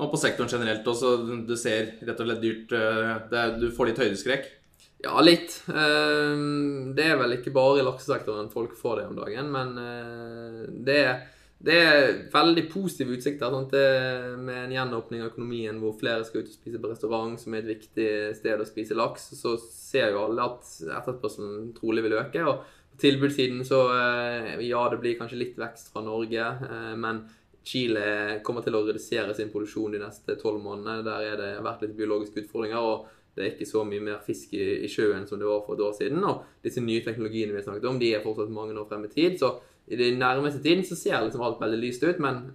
Og 0.00 0.08
på 0.14 0.22
sektoren 0.22 0.48
generelt 0.48 0.86
også, 0.88 1.18
du 1.44 1.52
ser 1.60 1.98
rett 2.00 2.22
og 2.22 2.30
slett 2.30 2.40
dyrt 2.40 2.72
det, 2.72 3.36
er, 3.36 3.56
Du 3.60 3.68
får 3.74 3.90
litt 3.90 4.00
høydeskrekk? 4.00 4.46
Ja, 5.02 5.20
litt. 5.24 5.62
Ehm, 5.72 6.92
det 6.96 7.06
er 7.08 7.20
vel 7.20 7.38
ikke 7.38 7.52
bare 7.56 7.80
i 7.80 7.84
laksesektoren 7.86 8.50
folk 8.52 8.74
får 8.76 8.98
det 8.98 9.04
om 9.08 9.20
dagen, 9.20 9.52
men 9.54 9.76
eh, 9.80 10.64
det 10.86 11.04
er 11.04 11.20
det 11.60 11.74
er 11.76 12.14
veldig 12.32 12.62
positive 12.72 13.18
utsikter 13.18 13.52
sant? 13.52 13.74
med 14.40 14.54
en 14.62 14.70
gjenåpning 14.72 15.20
av 15.20 15.26
økonomien 15.28 15.76
hvor 15.76 15.92
flere 16.00 16.24
skal 16.24 16.40
ut 16.40 16.48
og 16.48 16.54
spise 16.54 16.80
på 16.80 16.88
restaurant, 16.88 17.34
som 17.36 17.52
er 17.52 17.60
et 17.60 17.74
viktig 17.74 18.06
sted 18.38 18.62
å 18.62 18.64
spise 18.64 18.96
laks. 18.96 19.26
Så 19.36 19.58
ser 19.60 20.14
jo 20.14 20.22
alle 20.22 20.46
at 20.46 20.70
etterspørselen 20.86 21.74
trolig 21.76 22.06
vil 22.06 22.16
øke. 22.16 22.46
og 22.48 22.64
på 22.94 23.02
tilbudssiden 23.04 23.60
så 23.68 23.82
eh, 23.92 24.56
ja, 24.70 24.80
det 24.88 25.02
blir 25.04 25.20
kanskje 25.20 25.42
litt 25.42 25.60
vekst 25.60 25.92
fra 25.92 26.00
Norge, 26.00 26.48
men 26.96 27.26
Chile 27.60 28.40
kommer 28.42 28.64
til 28.64 28.78
å 28.78 28.86
redusere 28.86 29.36
sin 29.36 29.52
produksjon 29.52 29.92
de 29.92 30.00
neste 30.00 30.40
tolv 30.40 30.62
månedene. 30.64 31.04
Der 31.04 31.28
er 31.28 31.40
det 31.42 31.50
vært 31.64 31.84
litt 31.84 31.96
biologiske 31.98 32.46
utfordringer. 32.46 32.80
og 32.80 33.19
det 33.36 33.44
er 33.44 33.52
ikke 33.54 33.68
så 33.70 33.84
mye 33.86 34.02
mer 34.04 34.22
fisk 34.24 34.54
i, 34.58 34.64
i, 34.84 34.88
sjøen 34.90 35.26
som 35.28 35.38
det 35.40 35.48
var 35.48 35.62
for 35.66 35.76
et 35.76 35.84
år 35.86 35.94
siden. 35.98 36.24
Og 36.26 36.64
disse 36.64 36.82
nye 36.84 37.04
teknologiene 37.04 37.54
vi 37.54 37.60
har 37.60 37.66
snakket 37.66 37.90
om, 37.90 38.00
de 38.00 38.14
er 38.14 38.24
fortsatt 38.24 38.52
mange 38.54 38.76
år 38.78 38.88
frem 38.90 39.06
i 39.06 39.12
tid. 39.12 39.38
Så 39.40 39.54
i 39.90 39.98
den 39.98 40.18
nærmeste 40.22 40.62
tiden 40.62 40.84
så 40.86 40.98
ser 40.98 41.22
liksom 41.24 41.42
alt 41.46 41.62
veldig 41.62 41.80
lyst 41.80 42.04
ut. 42.04 42.18
Men 42.22 42.50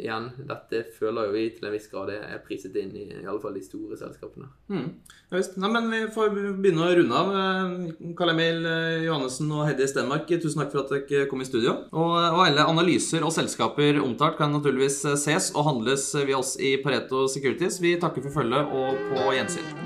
igjen, 0.00 0.28
dette 0.48 0.82
føler 0.96 1.28
jo 1.28 1.34
vi 1.34 1.42
til 1.54 1.66
en 1.68 1.74
viss 1.74 1.88
grad 1.90 2.12
er 2.14 2.38
priset 2.44 2.76
inn 2.80 2.92
i 2.96 3.04
i 3.10 3.26
alle 3.26 3.40
fall 3.42 3.56
de 3.56 3.62
store 3.64 3.98
selskapene. 4.00 4.48
Mm. 4.72 4.86
Ja, 5.28 5.36
visst. 5.36 5.58
Nei, 5.60 5.70
men 5.74 5.90
vi 5.92 6.00
får 6.14 6.32
begynne 6.34 6.86
å 6.86 6.94
runde 6.96 7.20
av. 7.20 7.34
Eh, 7.42 8.14
Karl 8.18 8.34
Emil 8.34 8.64
eh, 8.70 9.04
Johannessen 9.06 9.52
og 9.54 9.66
Heddy 9.68 9.88
Stenmark, 9.90 10.30
tusen 10.30 10.62
takk 10.62 10.72
for 10.74 10.84
at 10.84 11.10
dere 11.10 11.28
kom 11.30 11.44
i 11.44 11.48
studio. 11.48 11.76
Og, 11.92 12.16
og 12.16 12.42
alle 12.46 12.66
analyser 12.70 13.26
og 13.26 13.34
selskaper 13.36 14.00
omtalt 14.02 14.40
kan 14.40 14.54
naturligvis 14.56 15.02
eh, 15.12 15.20
ses 15.20 15.52
og 15.54 15.68
handles 15.68 16.10
via 16.24 16.40
oss 16.40 16.56
i 16.56 16.76
Pareto 16.82 17.26
Securities. 17.30 17.80
Vi 17.82 17.98
takker 18.00 18.24
for 18.26 18.40
følget 18.40 18.74
og 18.80 19.06
på 19.12 19.30
gjensyn. 19.36 19.79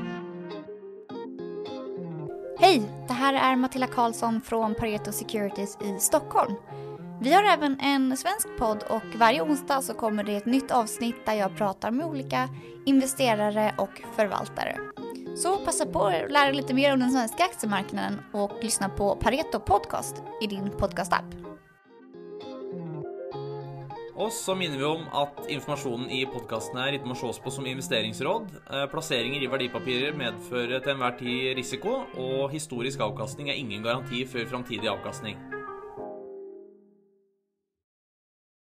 Hej! 2.75 2.83
Det 3.09 3.13
här 3.13 3.35
är 3.35 3.57
Matilda 3.57 3.87
Karlsson 3.87 4.41
från 4.41 4.75
Pareto 4.75 5.13
Securities 5.13 5.79
i 5.81 6.01
Stockholm. 6.01 6.55
Vi 7.21 7.33
har 7.33 7.43
även 7.43 7.81
en 7.81 8.17
svensk 8.17 8.49
podd 8.59 8.83
och 8.83 9.19
varje 9.19 9.43
onsdag 9.43 9.83
så 9.83 9.95
kommer 9.95 10.25
det 10.25 10.37
ett 10.37 10.47
nytt 10.47 10.71
avsnitt 10.71 11.27
där 11.27 11.33
jag 11.35 11.57
pratar 11.57 11.91
med 11.91 12.07
olika 12.07 12.49
investerare 12.87 13.75
och 13.79 14.03
förvaltare. 14.17 14.77
Så 15.37 15.57
passa 15.57 15.87
på 15.87 16.07
att 16.07 16.33
lära 16.33 16.45
dig 16.45 16.55
lite 16.55 16.75
mer 16.75 16.93
om 16.93 17.01
den 17.01 17.11
svenska 17.11 17.45
aktiemarknaden 17.45 18.21
och 18.33 18.53
lyssna 18.63 18.89
på 18.89 19.17
Pareto 19.17 19.61
Podcast 19.61 20.23
i 20.43 20.47
din 20.47 20.71
podcastapp. 20.71 21.44
Og 24.15 24.31
så 24.31 24.55
minner 24.55 24.79
vi 24.79 24.87
om 24.87 25.09
at 25.19 25.41
informasjonen 25.51 26.07
i 26.15 26.21
podkasten 26.31 26.79
her 26.79 26.95
ikke 26.95 27.11
må 27.11 27.17
ses 27.19 27.41
på 27.43 27.51
som 27.51 27.67
investeringsråd. 27.67 28.47
Eh, 28.63 28.85
plasseringer 28.93 29.43
i 29.43 29.51
verdipapirer 29.51 30.15
medfører 30.15 30.79
til 30.79 30.95
enhver 30.95 31.19
tid 31.19 31.51
risiko, 31.59 31.97
og 32.15 32.55
historisk 32.55 33.03
avkastning 33.03 33.51
er 33.51 33.59
ingen 33.59 33.83
garanti 33.83 34.23
for 34.31 34.47
framtidig 34.55 34.93
avkastning. 34.93 35.41